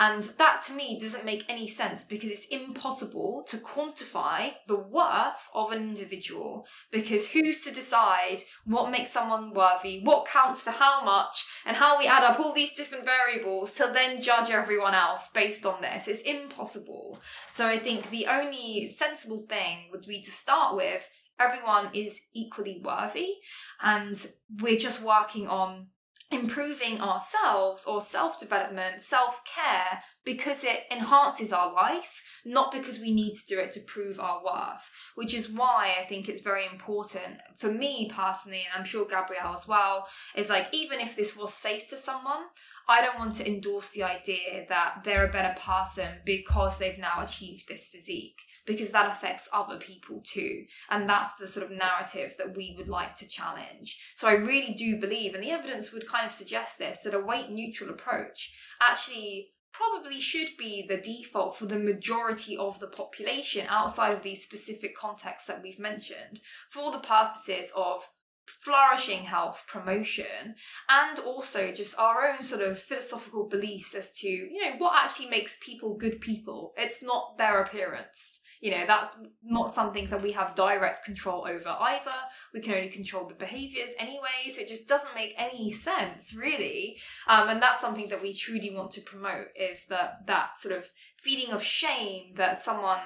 [0.00, 5.48] And that to me doesn't make any sense because it's impossible to quantify the worth
[5.52, 11.04] of an individual because who's to decide what makes someone worthy, what counts for how
[11.04, 15.30] much, and how we add up all these different variables to then judge everyone else
[15.34, 16.06] based on this.
[16.06, 17.18] It's impossible.
[17.50, 21.08] So I think the only sensible thing would be to start with
[21.40, 23.34] everyone is equally worthy
[23.82, 24.26] and
[24.60, 25.86] we're just working on
[26.30, 33.10] improving ourselves or self development, self care, because it enhances our life, not because we
[33.10, 34.90] need to do it to prove our worth.
[35.14, 39.54] Which is why I think it's very important for me personally, and I'm sure Gabrielle
[39.54, 40.06] as well,
[40.36, 42.42] is like, even if this was safe for someone,
[42.90, 47.22] I don't want to endorse the idea that they're a better person because they've now
[47.22, 50.64] achieved this physique, because that affects other people too.
[50.90, 53.98] And that's the sort of narrative that we would like to challenge.
[54.14, 57.20] So I really do believe, and the evidence would kind of suggest this, that a
[57.20, 58.52] weight neutral approach
[58.82, 64.42] actually probably should be the default for the majority of the population outside of these
[64.42, 66.40] specific contexts that we've mentioned
[66.70, 68.08] for the purposes of
[68.46, 70.54] flourishing health promotion
[70.88, 75.28] and also just our own sort of philosophical beliefs as to you know what actually
[75.28, 76.72] makes people good people.
[76.76, 81.76] It's not their appearance you know that's not something that we have direct control over
[81.80, 82.14] either
[82.52, 86.98] we can only control the behaviors anyway so it just doesn't make any sense really
[87.26, 90.90] um, and that's something that we truly want to promote is that that sort of
[91.16, 93.00] feeling of shame that someone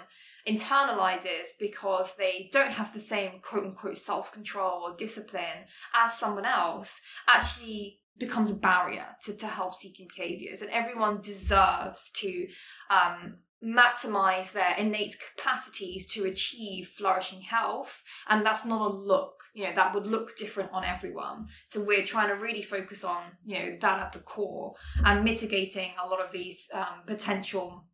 [0.48, 6.44] internalizes because they don't have the same quote unquote self control or discipline as someone
[6.44, 10.62] else actually becomes a barrier to, to health seeking behaviors.
[10.62, 12.46] And everyone deserves to
[12.90, 18.02] um, maximize their innate capacities to achieve flourishing health.
[18.28, 21.46] And that's not a look, you know, that would look different on everyone.
[21.68, 24.74] So we're trying to really focus on, you know, that at the core
[25.04, 27.84] and mitigating a lot of these um, potential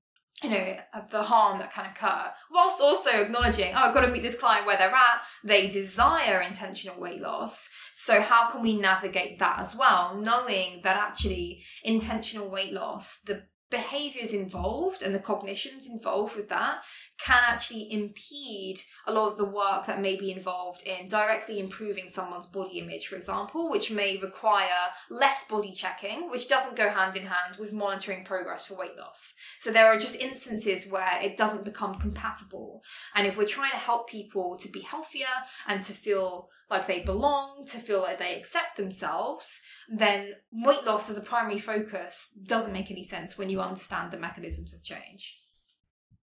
[0.43, 0.77] you know,
[1.11, 4.67] the harm that can occur, whilst also acknowledging, oh, I've got to meet this client
[4.67, 5.23] where they're at.
[5.43, 7.69] They desire intentional weight loss.
[7.95, 10.17] So, how can we navigate that as well?
[10.17, 16.83] Knowing that actually intentional weight loss, the behaviors involved and the cognitions involved with that
[17.23, 22.09] can actually impede a lot of the work that may be involved in directly improving
[22.09, 24.69] someone's body image, for example, which may require
[25.11, 29.35] less body checking, which doesn't go hand in hand with monitoring progress for weight loss.
[29.59, 32.83] So there are just instances where it doesn't become compatible.
[33.15, 35.27] And if we're trying to help people to be healthier
[35.67, 41.09] and to feel like they belong, to feel like they accept themselves, then weight loss
[41.09, 45.37] as a primary focus doesn't make any sense when you understand the mechanisms of change.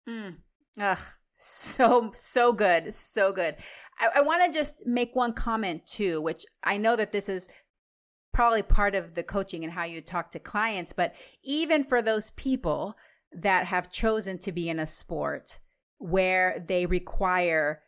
[0.07, 0.37] Mm.
[0.79, 0.97] Ugh,
[1.39, 3.55] so so good, so good.
[3.99, 7.49] I, I want to just make one comment too, which I know that this is
[8.33, 11.13] probably part of the coaching and how you talk to clients, but
[11.43, 12.95] even for those people
[13.33, 15.59] that have chosen to be in a sport
[15.97, 17.81] where they require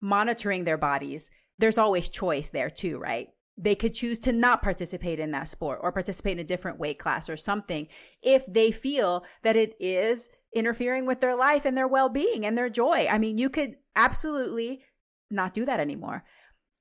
[0.00, 3.28] monitoring their bodies, there's always choice there too, right?
[3.56, 6.98] They could choose to not participate in that sport or participate in a different weight
[6.98, 7.86] class or something
[8.22, 12.68] if they feel that it is interfering with their life and their well-being and their
[12.68, 13.06] joy.
[13.08, 14.82] I mean, you could absolutely
[15.30, 16.24] not do that anymore.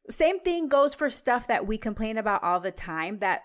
[0.09, 3.43] Same thing goes for stuff that we complain about all the time that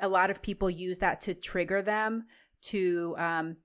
[0.00, 2.26] a lot of people use that to trigger them
[2.62, 3.56] to um,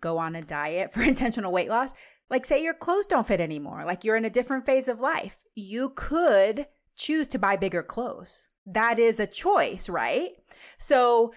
[0.00, 1.92] go on a diet for intentional weight loss.
[2.30, 5.36] Like, say your clothes don't fit anymore, like you're in a different phase of life.
[5.54, 6.66] You could
[6.96, 8.48] choose to buy bigger clothes.
[8.66, 10.30] That is a choice, right?
[10.76, 11.32] So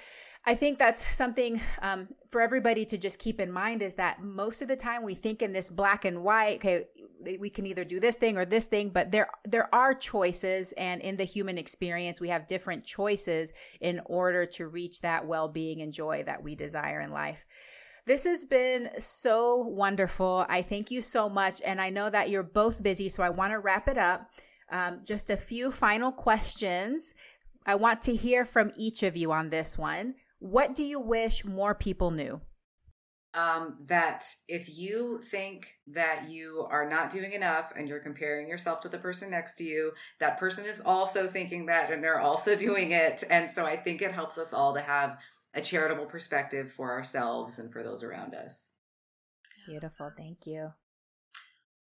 [0.48, 4.61] I think that's something um, for everybody to just keep in mind is that most
[4.61, 6.57] of the time we think in this black and white.
[6.57, 6.86] Okay,
[7.40, 11.02] we can either do this thing or this thing, but there there are choices, and
[11.02, 15.82] in the human experience, we have different choices in order to reach that well being
[15.82, 17.48] and joy that we desire in life.
[18.06, 20.45] This has been so wonderful.
[20.48, 23.52] I thank you so much, and I know that you're both busy, so I want
[23.52, 24.30] to wrap it up.
[24.69, 27.13] Um, just a few final questions.
[27.65, 30.15] I want to hear from each of you on this one.
[30.39, 32.41] What do you wish more people knew?
[33.33, 38.79] Um, that if you think that you are not doing enough and you're comparing yourself
[38.81, 42.55] to the person next to you, that person is also thinking that and they're also
[42.67, 43.23] doing it.
[43.29, 45.17] And so I think it helps us all to have
[45.53, 48.71] a charitable perspective for ourselves and for those around us.
[49.67, 50.11] Beautiful.
[50.15, 50.71] Thank you.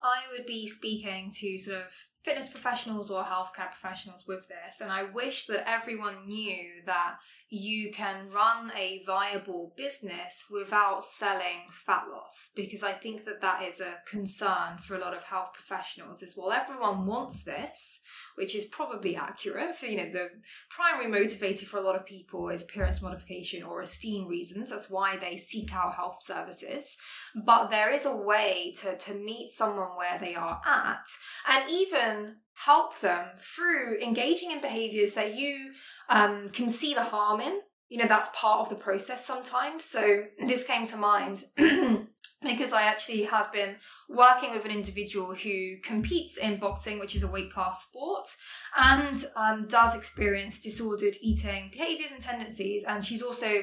[0.03, 1.93] I would be speaking to sort of
[2.23, 7.17] fitness professionals or healthcare professionals with this, and I wish that everyone knew that
[7.55, 13.63] you can run a viable business without selling fat loss because I think that that
[13.63, 16.51] is a concern for a lot of health professionals is well.
[16.51, 18.01] Everyone wants this,
[18.37, 19.77] which is probably accurate.
[19.77, 20.31] For, you know, the
[20.71, 24.71] primary motivator for a lot of people is appearance modification or esteem reasons.
[24.71, 26.97] That's why they seek out health services.
[27.35, 31.07] But there is a way to, to meet someone where they are at
[31.49, 32.12] and even
[32.55, 35.73] help them through engaging in behaviors that you
[36.09, 37.61] um, can see the harm in.
[37.89, 39.85] You know, that's part of the process sometimes.
[39.85, 43.77] So this came to mind because I actually have been
[44.09, 48.29] working with an individual who competes in boxing, which is a weight class sport,
[48.77, 52.85] and um, does experience disordered eating behaviors and tendencies.
[52.85, 53.63] And she's also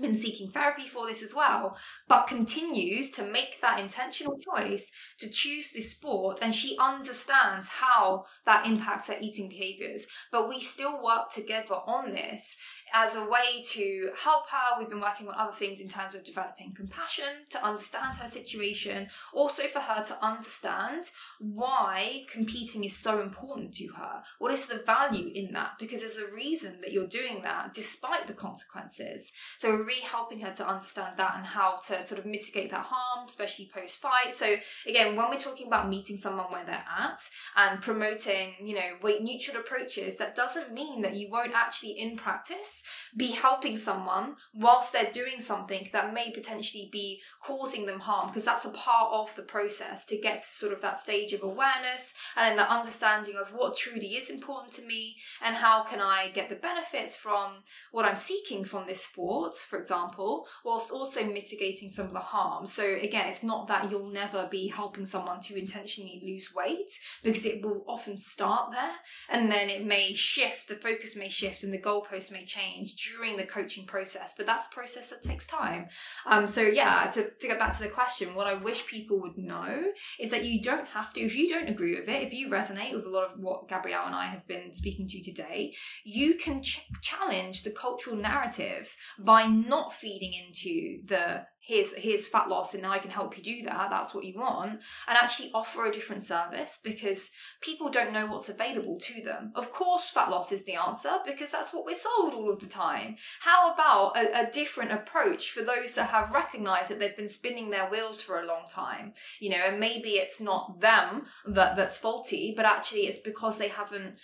[0.00, 1.76] been seeking therapy for this as well,
[2.08, 6.40] but continues to make that intentional choice to choose this sport.
[6.42, 10.06] And she understands how that impacts her eating behaviors.
[10.30, 12.56] But we still work together on this
[12.92, 14.78] as a way to help her.
[14.78, 19.08] We've been working on other things in terms of developing compassion to understand her situation,
[19.32, 24.22] also for her to understand why competing is so important to her.
[24.38, 25.72] What is the value in that?
[25.78, 29.32] Because there's a reason that you're doing that despite the consequences.
[29.58, 32.86] So we're really helping her to understand that and how to sort of mitigate that
[32.88, 34.34] harm, especially post fight.
[34.34, 34.56] So
[34.86, 39.22] again, when we're talking about meeting someone where they're at and promoting, you know, weight
[39.22, 42.81] neutral approaches, that doesn't mean that you won't actually in practice
[43.16, 48.44] be helping someone whilst they're doing something that may potentially be causing them harm because
[48.44, 52.14] that's a part of the process to get to sort of that stage of awareness
[52.36, 56.30] and then the understanding of what truly is important to me and how can I
[56.32, 61.90] get the benefits from what I'm seeking from this sport, for example, whilst also mitigating
[61.90, 62.66] some of the harm.
[62.66, 66.92] So again, it's not that you'll never be helping someone to intentionally lose weight
[67.22, 68.94] because it will often start there
[69.30, 73.36] and then it may shift, the focus may shift and the goalpost may change during
[73.36, 75.86] the coaching process, but that's a process that takes time.
[76.26, 79.36] Um, so yeah, to, to get back to the question, what I wish people would
[79.36, 79.84] know
[80.18, 82.94] is that you don't have to, if you don't agree with it, if you resonate
[82.94, 85.74] with a lot of what Gabrielle and I have been speaking to today,
[86.04, 92.48] you can ch- challenge the cultural narrative by not feeding into the here's here's fat
[92.48, 95.86] loss and I can help you do that that's what you want and actually offer
[95.86, 97.30] a different service because
[97.60, 99.52] people don't know what's available to them.
[99.54, 102.66] Of course fat loss is the answer because that's what we're sold all of the
[102.66, 103.16] time.
[103.40, 107.70] How about a, a different approach for those that have recognized that they've been spinning
[107.70, 109.14] their wheels for a long time?
[109.38, 113.68] You know and maybe it's not them that that's faulty but actually it's because they
[113.68, 114.16] haven't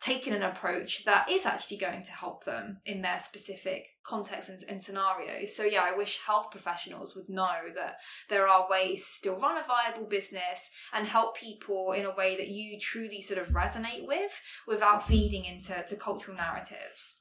[0.00, 4.62] taken an approach that is actually going to help them in their specific context and,
[4.68, 5.56] and, scenarios.
[5.56, 7.96] So, yeah, I wish health professionals would know that
[8.28, 12.36] there are ways to still run a viable business and help people in a way
[12.36, 15.12] that you truly sort of resonate with without mm-hmm.
[15.12, 17.20] feeding into to cultural narratives.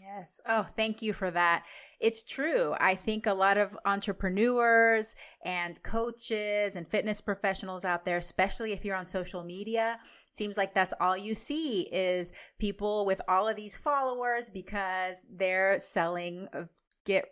[0.00, 0.40] Yes.
[0.46, 1.64] Oh, thank you for that.
[2.00, 2.74] It's true.
[2.78, 5.14] I think a lot of entrepreneurs
[5.44, 9.98] and coaches and fitness professionals out there, especially if you're on social media,
[10.32, 15.78] seems like that's all you see is people with all of these followers because they're
[15.78, 16.64] selling uh,
[17.04, 17.26] get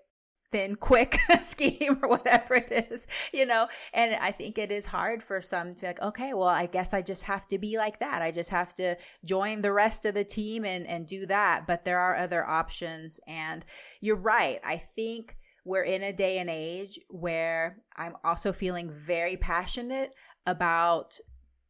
[0.52, 3.66] thin quick scheme or whatever it is you know?
[3.92, 6.92] And i think it is hard for some to be like okay well i guess
[6.92, 8.22] i just have to be like that.
[8.22, 11.66] I just have to join the rest of the team and and do that.
[11.66, 13.20] But there are other options.
[13.26, 13.64] And
[14.00, 14.60] you're right.
[14.64, 20.12] I think we're in a day and age where i'm also feeling very passionate
[20.44, 21.16] about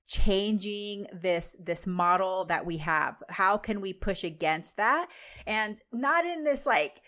[0.07, 3.23] changing this this model that we have.
[3.29, 5.09] How can we push against that?
[5.47, 7.03] And not in this like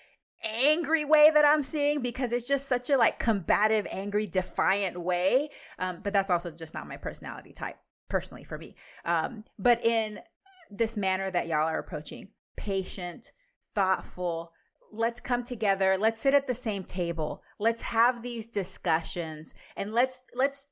[0.45, 5.49] angry way that i'm seeing because it's just such a like combative angry defiant way
[5.79, 7.77] um, but that's also just not my personality type
[8.09, 10.21] personally for me um, but in
[10.71, 13.33] this manner that y'all are approaching patient
[13.75, 14.53] thoughtful
[14.93, 20.23] let's come together let's sit at the same table let's have these discussions and let's
[20.35, 20.69] let's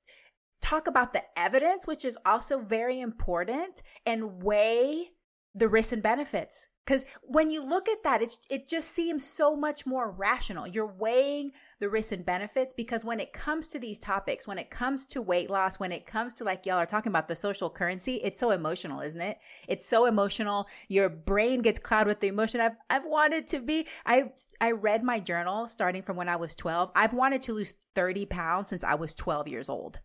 [0.62, 5.10] talk about the evidence, which is also very important, and weigh
[5.54, 6.68] the risks and benefits.
[6.84, 10.66] Because when you look at that, it's it just seems so much more rational.
[10.66, 14.70] You're weighing the risks and benefits because when it comes to these topics, when it
[14.70, 17.70] comes to weight loss, when it comes to like y'all are talking about the social
[17.70, 19.38] currency, it's so emotional, isn't it?
[19.68, 20.68] It's so emotional.
[20.88, 22.60] Your brain gets clouded with the emotion.
[22.60, 23.86] I've I've wanted to be.
[24.04, 26.90] I I read my journal starting from when I was 12.
[26.96, 30.00] I've wanted to lose 30 pounds since I was 12 years old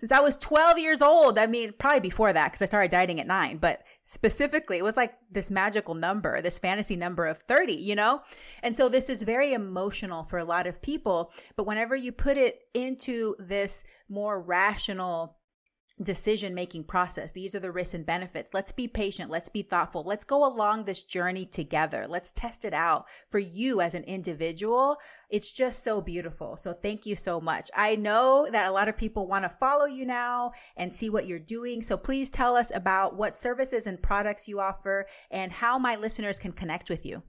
[0.00, 1.38] since I was 12 years old.
[1.38, 4.96] I mean, probably before that because I started dieting at nine, but specifically, it was
[4.96, 8.22] like this magical number, this fantasy number of 30, you know?
[8.62, 11.32] And so this is very emotional for a lot of people.
[11.54, 15.36] But whenever you put it into this more rational,
[16.02, 17.32] decision making process.
[17.32, 18.54] These are the risks and benefits.
[18.54, 19.30] Let's be patient.
[19.30, 20.02] Let's be thoughtful.
[20.02, 22.06] Let's go along this journey together.
[22.08, 24.96] Let's test it out for you as an individual.
[25.28, 26.56] It's just so beautiful.
[26.56, 27.70] So thank you so much.
[27.76, 31.26] I know that a lot of people want to follow you now and see what
[31.26, 31.82] you're doing.
[31.82, 36.38] So please tell us about what services and products you offer and how my listeners
[36.38, 37.22] can connect with you.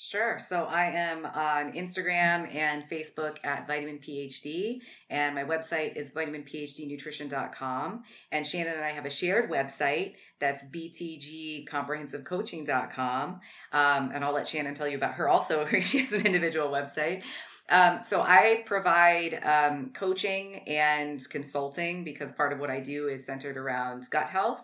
[0.00, 0.38] Sure.
[0.38, 4.80] So I am on Instagram and Facebook at Vitamin PhD,
[5.10, 8.04] and my website is vitaminphdnutrition.com.
[8.30, 13.40] And Shannon and I have a shared website that's btgcomprehensivecoaching.com.
[13.72, 15.66] Um, and I'll let Shannon tell you about her also.
[15.80, 17.24] she has an individual website.
[17.68, 23.26] Um, so I provide um, coaching and consulting because part of what I do is
[23.26, 24.62] centered around gut health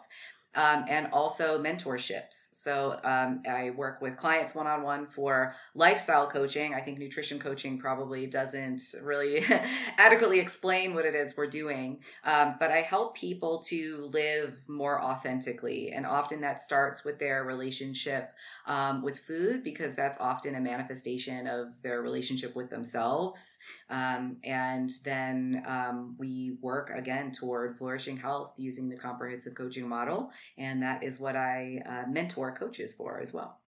[0.54, 2.48] um, and also mentorships.
[2.52, 6.74] So um, I work with clients one on one for lifestyle coaching.
[6.74, 9.44] I think nutrition coaching probably doesn't really
[9.98, 15.02] adequately explain what it is we're doing, um, but I help people to live more
[15.02, 15.92] authentically.
[15.92, 18.32] And often that starts with their relationship
[18.66, 23.58] um, with food because that's often a manifestation of their relationship with themselves.
[23.90, 30.30] Um, and then um, we work again toward flourishing health using the comprehensive coaching model.
[30.58, 33.60] And that is what I uh, mentor coaches for as well.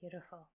[0.00, 0.48] Beautiful.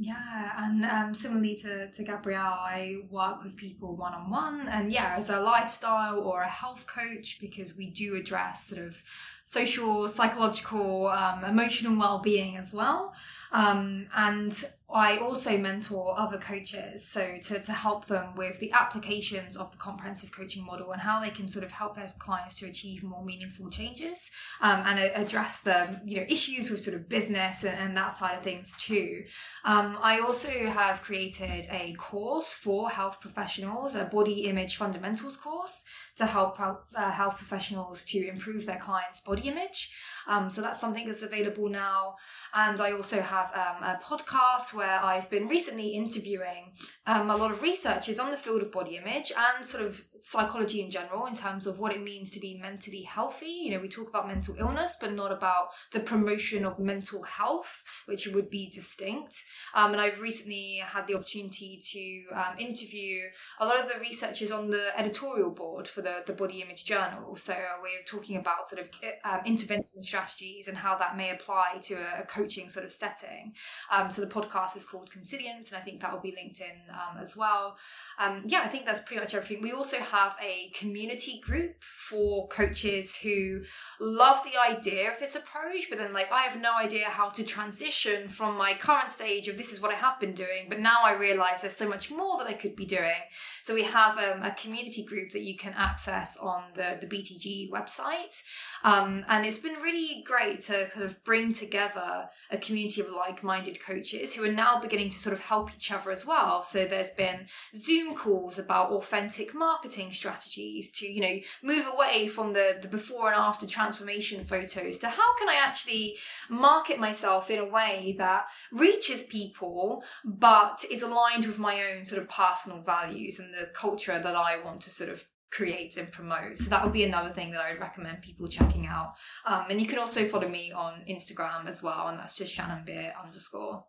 [0.00, 4.92] Yeah, and um, similarly to, to Gabrielle, I work with people one on one, and
[4.92, 9.02] yeah, as a lifestyle or a health coach, because we do address sort of
[9.44, 13.12] social, psychological, um, emotional well being as well.
[13.52, 19.54] Um, and I also mentor other coaches, so to, to help them with the applications
[19.54, 22.66] of the comprehensive coaching model and how they can sort of help their clients to
[22.66, 24.30] achieve more meaningful changes
[24.62, 28.38] um, and address the you know issues with sort of business and, and that side
[28.38, 29.24] of things too.
[29.66, 35.84] Um, I also have created a course for health professionals, a body image fundamentals course
[36.16, 39.90] to help uh, health professionals to improve their clients' body image.
[40.28, 42.16] Um, so that's something that's available now.
[42.54, 46.74] And I also have um, a podcast where I've been recently interviewing
[47.06, 50.80] um, a lot of researchers on the field of body image and sort of psychology
[50.80, 53.46] in general in terms of what it means to be mentally healthy.
[53.46, 57.82] You know, we talk about mental illness, but not about the promotion of mental health,
[58.06, 59.42] which would be distinct.
[59.74, 63.22] Um, and I've recently had the opportunity to um, interview
[63.60, 67.36] a lot of the researchers on the editorial board for the, the Body Image Journal.
[67.36, 68.88] So we're talking about sort of
[69.24, 73.54] um, intervention strategies and how that may apply to a, a coaching sort of setting.
[73.90, 76.76] Um, so the podcast is called Consilience, and I think that will be linked in
[76.92, 77.76] um, as well.
[78.18, 79.62] Um, yeah, I think that's pretty much everything.
[79.62, 83.62] We also have a community group for coaches who
[84.00, 87.44] love the idea of this approach, but then like I have no idea how to
[87.44, 90.98] transition from my current stage of this is what I have been doing, but now
[91.04, 93.20] I realize there's so much more that I could be doing.
[93.62, 97.70] So we have um, a community group that you can access on the, the BTG
[97.70, 98.42] website.
[98.84, 103.84] Um, and it's been really great to kind of bring together a community of like-minded
[103.84, 106.62] coaches who are now beginning to sort of help each other as well.
[106.62, 112.52] So there's been Zoom calls about authentic marketing strategies to, you know, move away from
[112.52, 116.16] the, the before and after transformation photos to how can I actually
[116.48, 122.22] market myself in a way that reaches people but is aligned with my own sort
[122.22, 126.58] of personal values and the culture that I want to sort of create and promote.
[126.58, 129.14] So that would be another thing that I would recommend people checking out.
[129.46, 132.84] Um, and you can also follow me on Instagram as well, and that's just Shannon
[132.84, 133.84] Beer underscore.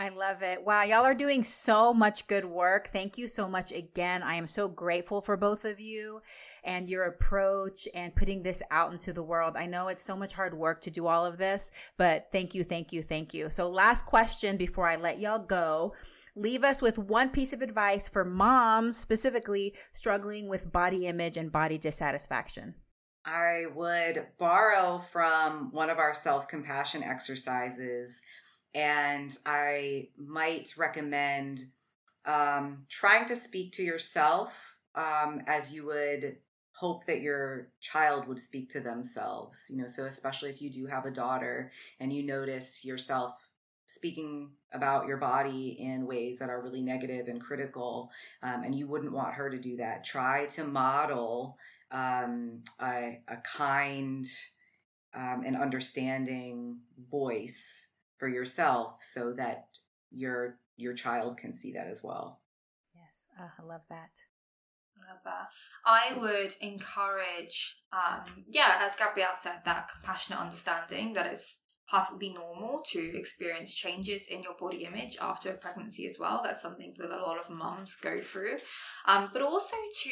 [0.00, 0.64] I love it.
[0.64, 2.90] Wow, y'all are doing so much good work.
[2.92, 4.22] Thank you so much again.
[4.22, 6.22] I am so grateful for both of you
[6.62, 9.56] and your approach and putting this out into the world.
[9.56, 12.62] I know it's so much hard work to do all of this, but thank you,
[12.62, 13.50] thank you, thank you.
[13.50, 15.92] So, last question before I let y'all go
[16.36, 21.50] leave us with one piece of advice for moms specifically struggling with body image and
[21.50, 22.76] body dissatisfaction.
[23.24, 28.22] I would borrow from one of our self compassion exercises,
[28.74, 31.64] and I might recommend
[32.24, 36.36] um, trying to speak to yourself um, as you would
[36.72, 39.66] hope that your child would speak to themselves.
[39.68, 43.32] You know, so especially if you do have a daughter and you notice yourself
[43.88, 48.10] speaking about your body in ways that are really negative and critical,
[48.42, 50.04] um, and you wouldn't want her to do that.
[50.04, 51.56] Try to model
[51.90, 54.26] um, a, a, kind
[55.14, 56.78] um, and understanding
[57.10, 57.87] voice
[58.18, 59.78] for yourself, so that
[60.10, 62.40] your your child can see that as well.
[62.94, 64.10] Yes, uh, I love that.
[65.08, 65.48] Love that.
[65.86, 71.58] I would encourage, um, yeah, as Gabrielle said, that compassionate understanding that is
[71.90, 76.40] perfectly normal to experience changes in your body image after a pregnancy as well.
[76.44, 78.58] That's something that a lot of mums go through.
[79.06, 80.10] Um, but also to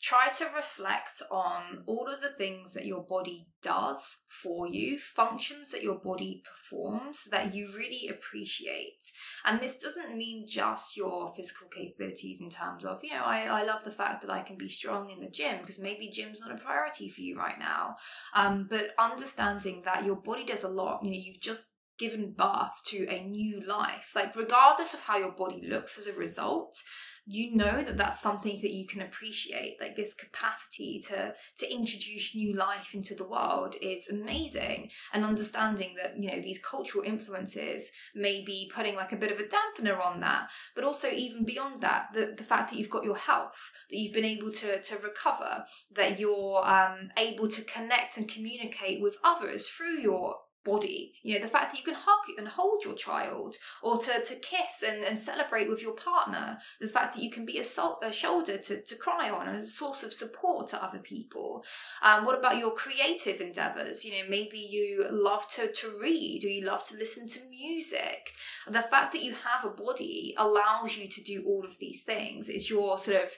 [0.00, 5.70] try to reflect on all of the things that your body does for you, functions
[5.70, 9.04] that your body performs that you really appreciate.
[9.44, 13.64] And this doesn't mean just your physical capabilities in terms of, you know, I, I
[13.64, 16.52] love the fact that I can be strong in the gym because maybe gym's not
[16.52, 17.96] a priority for you right now.
[18.34, 21.66] Um, but understanding that your body does a lot you know you've just
[22.00, 24.12] given birth to a new life.
[24.16, 26.82] Like, regardless of how your body looks as a result,
[27.26, 32.34] you know that that's something that you can appreciate like this capacity to to introduce
[32.34, 37.90] new life into the world is amazing and understanding that you know these cultural influences
[38.14, 41.80] may be putting like a bit of a dampener on that but also even beyond
[41.82, 44.96] that the, the fact that you've got your health that you've been able to to
[44.98, 45.62] recover
[45.94, 51.14] that you're um, able to connect and communicate with others through your body.
[51.22, 54.34] You know the fact that you can hug and hold your child or to, to
[54.36, 57.98] kiss and, and celebrate with your partner the fact that you can be a, sol-
[58.02, 61.64] a shoulder to, to cry on and a source of support to other people.
[62.02, 64.04] Um, what about your creative endeavors?
[64.04, 68.32] You know maybe you love to, to read or you love to listen to music.
[68.66, 72.48] The fact that you have a body allows you to do all of these things.
[72.48, 73.30] It's your sort of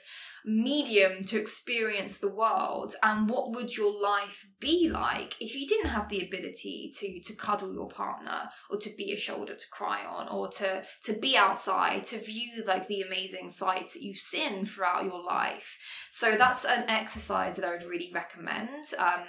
[0.45, 5.89] medium to experience the world and what would your life be like if you didn't
[5.89, 10.03] have the ability to to cuddle your partner or to be a shoulder to cry
[10.05, 14.65] on or to to be outside to view like the amazing sights that you've seen
[14.65, 15.77] throughout your life?
[16.11, 19.23] So that's an exercise that i would really recommend um,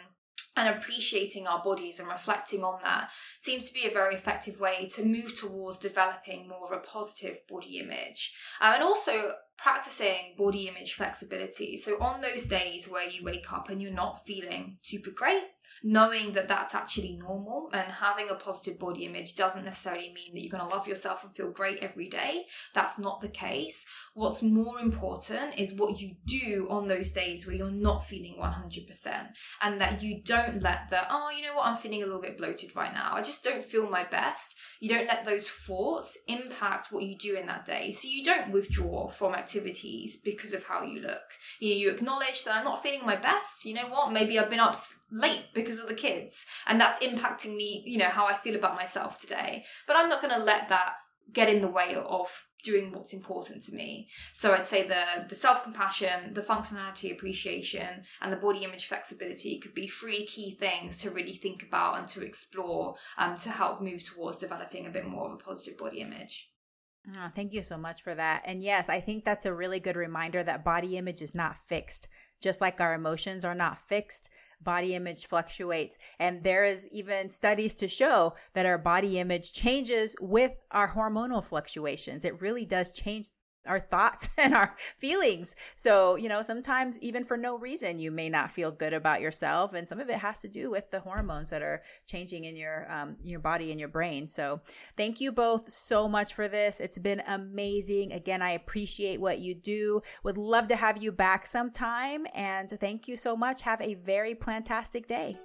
[0.56, 4.88] and appreciating our bodies and reflecting on that seems to be a very effective way
[4.94, 8.32] to move towards developing more of a positive body image.
[8.60, 13.68] Um, and also practicing body image flexibility so on those days where you wake up
[13.68, 15.44] and you're not feeling super great
[15.82, 20.42] knowing that that's actually normal and having a positive body image doesn't necessarily mean that
[20.42, 22.46] you're going to love yourself and feel great every day.
[22.74, 23.84] That's not the case.
[24.14, 29.28] What's more important is what you do on those days where you're not feeling 100%
[29.62, 32.38] and that you don't let the, oh, you know what, I'm feeling a little bit
[32.38, 33.12] bloated right now.
[33.12, 34.54] I just don't feel my best.
[34.80, 37.92] You don't let those thoughts impact what you do in that day.
[37.92, 41.28] So you don't withdraw from activities because of how you look.
[41.60, 43.64] You, know, you acknowledge that I'm not feeling my best.
[43.64, 44.12] You know what?
[44.12, 44.74] Maybe I've been up
[45.10, 48.74] late because of the kids and that's impacting me you know how i feel about
[48.74, 50.94] myself today but i'm not going to let that
[51.32, 52.28] get in the way of
[52.64, 58.32] doing what's important to me so i'd say the the self-compassion the functionality appreciation and
[58.32, 62.22] the body image flexibility could be three key things to really think about and to
[62.22, 66.50] explore um, to help move towards developing a bit more of a positive body image
[67.18, 68.42] Oh, thank you so much for that.
[68.46, 72.08] And yes, I think that's a really good reminder that body image is not fixed.
[72.40, 74.30] Just like our emotions are not fixed,
[74.62, 75.98] body image fluctuates.
[76.18, 81.44] And there is even studies to show that our body image changes with our hormonal
[81.44, 82.24] fluctuations.
[82.24, 83.26] It really does change
[83.66, 85.56] our thoughts and our feelings.
[85.76, 89.74] So, you know, sometimes even for no reason, you may not feel good about yourself.
[89.74, 92.86] And some of it has to do with the hormones that are changing in your,
[92.90, 94.26] um, your body and your brain.
[94.26, 94.60] So
[94.96, 96.80] thank you both so much for this.
[96.80, 98.12] It's been amazing.
[98.12, 100.02] Again, I appreciate what you do.
[100.22, 102.26] Would love to have you back sometime.
[102.34, 103.62] And thank you so much.
[103.62, 105.38] Have a very plantastic day.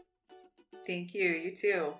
[0.86, 1.30] Thank you.
[1.30, 1.94] You too.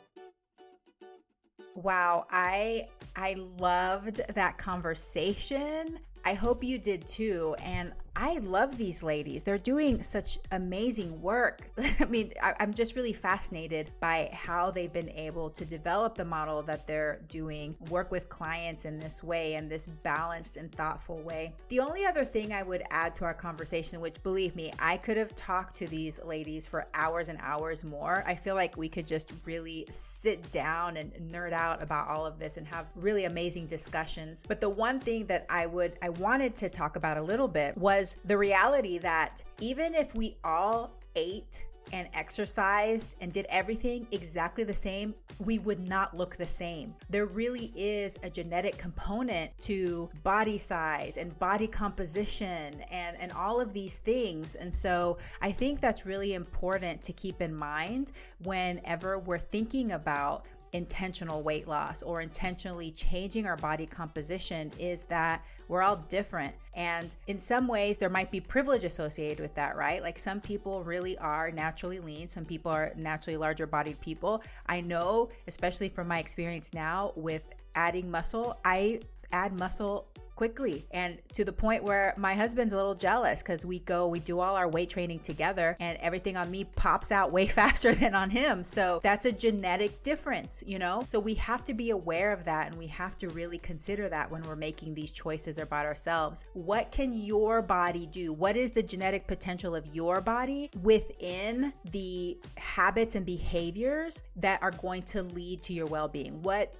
[1.76, 6.00] Wow, I I loved that conversation.
[6.26, 7.56] I hope you did too.
[7.64, 9.44] And I love these ladies.
[9.44, 11.62] They're doing such amazing work.
[12.02, 16.26] I mean, I, am just really fascinated by how they've been able to develop the
[16.26, 21.20] model that they're doing, work with clients in this way, in this balanced and thoughtful
[21.20, 21.56] way.
[21.70, 25.16] The only other thing I would add to our conversation, which believe me, I could
[25.16, 28.26] have talked to these ladies for hours and hours more.
[28.28, 32.38] I feel like we could just really sit down and nerd out about all of
[32.38, 34.44] this and have really amazing discussions.
[34.46, 37.78] But the one thing that I would, I wanted to talk about a little bit
[37.78, 44.64] was the reality that even if we all ate and exercised and did everything exactly
[44.64, 46.94] the same, we would not look the same.
[47.10, 53.60] There really is a genetic component to body size and body composition and, and all
[53.60, 54.56] of these things.
[54.56, 58.12] And so I think that's really important to keep in mind
[58.44, 65.44] whenever we're thinking about intentional weight loss or intentionally changing our body composition is that
[65.68, 66.54] we're all different.
[66.74, 70.02] And in some ways, there might be privilege associated with that, right?
[70.02, 74.44] Like some people really are naturally lean, some people are naturally larger bodied people.
[74.68, 77.44] I know, especially from my experience now with
[77.76, 79.02] adding muscle, I
[79.32, 80.08] add muscle
[80.40, 84.22] quickly and to the point where my husband's a little jealous because we go, we
[84.22, 88.16] do all our weight training together and everything on me pops out way faster than
[88.16, 88.64] on him.
[88.64, 91.04] So that's a genetic difference, you know?
[91.10, 94.32] So we have to be aware of that and we have to really consider that
[94.32, 96.46] when we're making these choices about ourselves.
[96.54, 98.32] What can your body do?
[98.32, 104.72] What is the genetic potential of your body within the habits and behaviors that are
[104.72, 106.42] going to lead to your well being?
[106.42, 106.76] What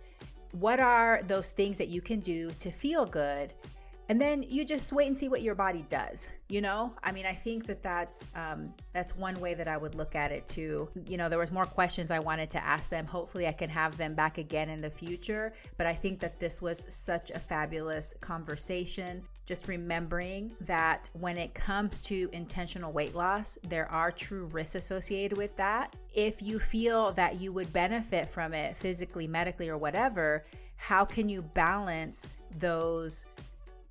[0.52, 3.54] what are those things that you can do to feel good?
[4.10, 6.92] And then you just wait and see what your body does you know?
[7.04, 10.32] I mean i think that that's um, that's one way that i would look at
[10.32, 10.90] it too.
[11.06, 13.06] You know there was more questions i wanted to ask them.
[13.06, 16.62] Hopefully i can have them back again in the future but i think that this
[16.62, 23.58] was such a fabulous conversation just remembering that when it comes to intentional weight loss
[23.68, 28.54] there are true risks associated with that if you feel that you would benefit from
[28.54, 30.46] it physically medically or whatever
[30.78, 33.26] how can you balance those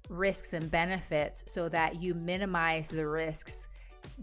[0.08, 3.68] risks and benefits so that you minimize the risks.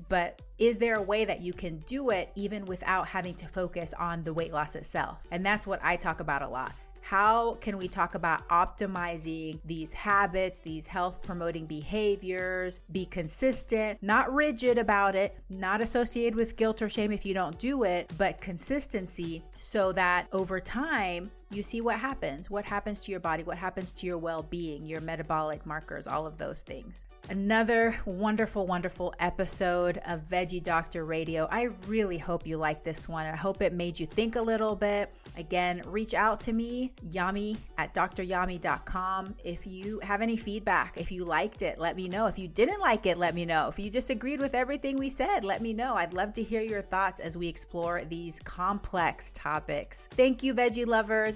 [0.09, 3.93] But is there a way that you can do it even without having to focus
[3.97, 5.23] on the weight loss itself?
[5.31, 6.73] And that's what I talk about a lot.
[7.05, 14.33] How can we talk about optimizing these habits, these health promoting behaviors, be consistent, not
[14.33, 18.41] rigid about it, not associated with guilt or shame if you don't do it, but
[18.41, 22.49] consistency so that over time you see what happens.
[22.49, 23.43] What happens to your body?
[23.43, 27.05] What happens to your well being, your metabolic markers, all of those things.
[27.29, 31.47] Another wonderful, wonderful episode of Veggie Doctor Radio.
[31.49, 33.25] I really hope you like this one.
[33.25, 35.13] I hope it made you think a little bit.
[35.37, 39.35] Again, reach out to me, Yami at dryami.com.
[39.43, 42.27] If you have any feedback, if you liked it, let me know.
[42.27, 43.67] If you didn't like it, let me know.
[43.67, 45.95] If you disagreed with everything we said, let me know.
[45.95, 50.09] I'd love to hear your thoughts as we explore these complex topics.
[50.15, 51.35] Thank you, veggie lovers